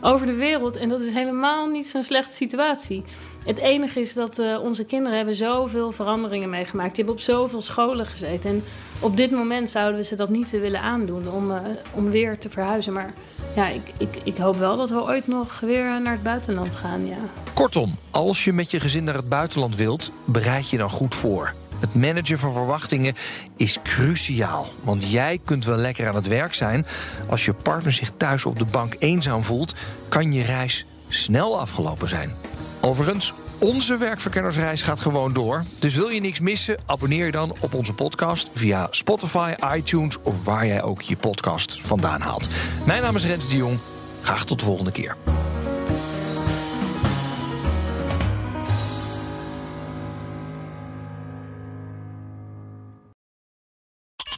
over 0.00 0.26
de 0.26 0.34
wereld. 0.34 0.76
En 0.76 0.88
dat 0.88 1.00
is 1.00 1.12
helemaal 1.12 1.66
niet 1.66 1.86
zo'n 1.86 2.04
slechte 2.04 2.34
situatie. 2.34 3.04
Het 3.46 3.58
enige 3.58 4.00
is 4.00 4.14
dat 4.14 4.38
uh, 4.38 4.60
onze 4.62 4.84
kinderen 4.84 5.16
hebben 5.16 5.34
zoveel 5.34 5.92
veranderingen 5.92 6.50
meegemaakt. 6.50 6.94
Die 6.94 7.04
hebben 7.04 7.14
op 7.14 7.20
zoveel 7.20 7.60
scholen 7.60 8.06
gezeten. 8.06 8.50
En 8.50 8.64
op 9.00 9.16
dit 9.16 9.30
moment 9.30 9.70
zouden 9.70 10.00
we 10.00 10.06
ze 10.06 10.14
dat 10.14 10.28
niet 10.28 10.50
willen 10.50 10.80
aandoen 10.80 11.28
om, 11.28 11.50
uh, 11.50 11.56
om 11.92 12.10
weer 12.10 12.38
te 12.38 12.50
verhuizen. 12.50 12.92
Maar 12.92 13.12
ja, 13.56 13.68
ik, 13.68 13.92
ik, 13.98 14.16
ik 14.24 14.36
hoop 14.36 14.56
wel 14.56 14.76
dat 14.76 14.90
we 14.90 15.02
ooit 15.02 15.26
nog 15.26 15.60
weer 15.60 16.00
naar 16.00 16.12
het 16.12 16.22
buitenland 16.22 16.74
gaan. 16.74 17.06
Ja. 17.06 17.16
Kortom, 17.54 17.98
als 18.10 18.44
je 18.44 18.52
met 18.52 18.70
je 18.70 18.80
gezin 18.80 19.04
naar 19.04 19.14
het 19.14 19.28
buitenland 19.28 19.76
wilt, 19.76 20.10
bereid 20.24 20.70
je 20.70 20.76
dan 20.76 20.90
goed 20.90 21.14
voor. 21.14 21.54
Het 21.80 21.94
managen 21.94 22.38
van 22.38 22.52
verwachtingen 22.52 23.14
is 23.56 23.78
cruciaal. 23.82 24.66
Want 24.82 25.10
jij 25.10 25.40
kunt 25.44 25.64
wel 25.64 25.76
lekker 25.76 26.08
aan 26.08 26.14
het 26.14 26.28
werk 26.28 26.54
zijn. 26.54 26.86
Als 27.28 27.44
je 27.44 27.52
partner 27.52 27.92
zich 27.92 28.10
thuis 28.16 28.44
op 28.44 28.58
de 28.58 28.64
bank 28.64 28.96
eenzaam 28.98 29.44
voelt, 29.44 29.74
kan 30.08 30.32
je 30.32 30.42
reis 30.42 30.86
snel 31.08 31.60
afgelopen 31.60 32.08
zijn. 32.08 32.45
Overigens, 32.86 33.32
onze 33.58 33.96
werkverkennersreis 33.96 34.82
gaat 34.82 35.00
gewoon 35.00 35.32
door. 35.32 35.64
Dus 35.78 35.94
wil 35.94 36.08
je 36.08 36.20
niks 36.20 36.40
missen? 36.40 36.76
Abonneer 36.86 37.26
je 37.26 37.32
dan 37.32 37.54
op 37.60 37.74
onze 37.74 37.92
podcast 37.92 38.48
via 38.52 38.86
Spotify, 38.90 39.54
iTunes 39.74 40.16
of 40.22 40.44
waar 40.44 40.66
jij 40.66 40.82
ook 40.82 41.02
je 41.02 41.16
podcast 41.16 41.80
vandaan 41.80 42.20
haalt. 42.20 42.48
Mijn 42.84 43.02
naam 43.02 43.16
is 43.16 43.26
Rens 43.26 43.48
de 43.48 43.56
Jong. 43.56 43.78
Graag 44.20 44.44
tot 44.44 44.58
de 44.58 44.64
volgende 44.64 44.92
keer. 44.92 45.16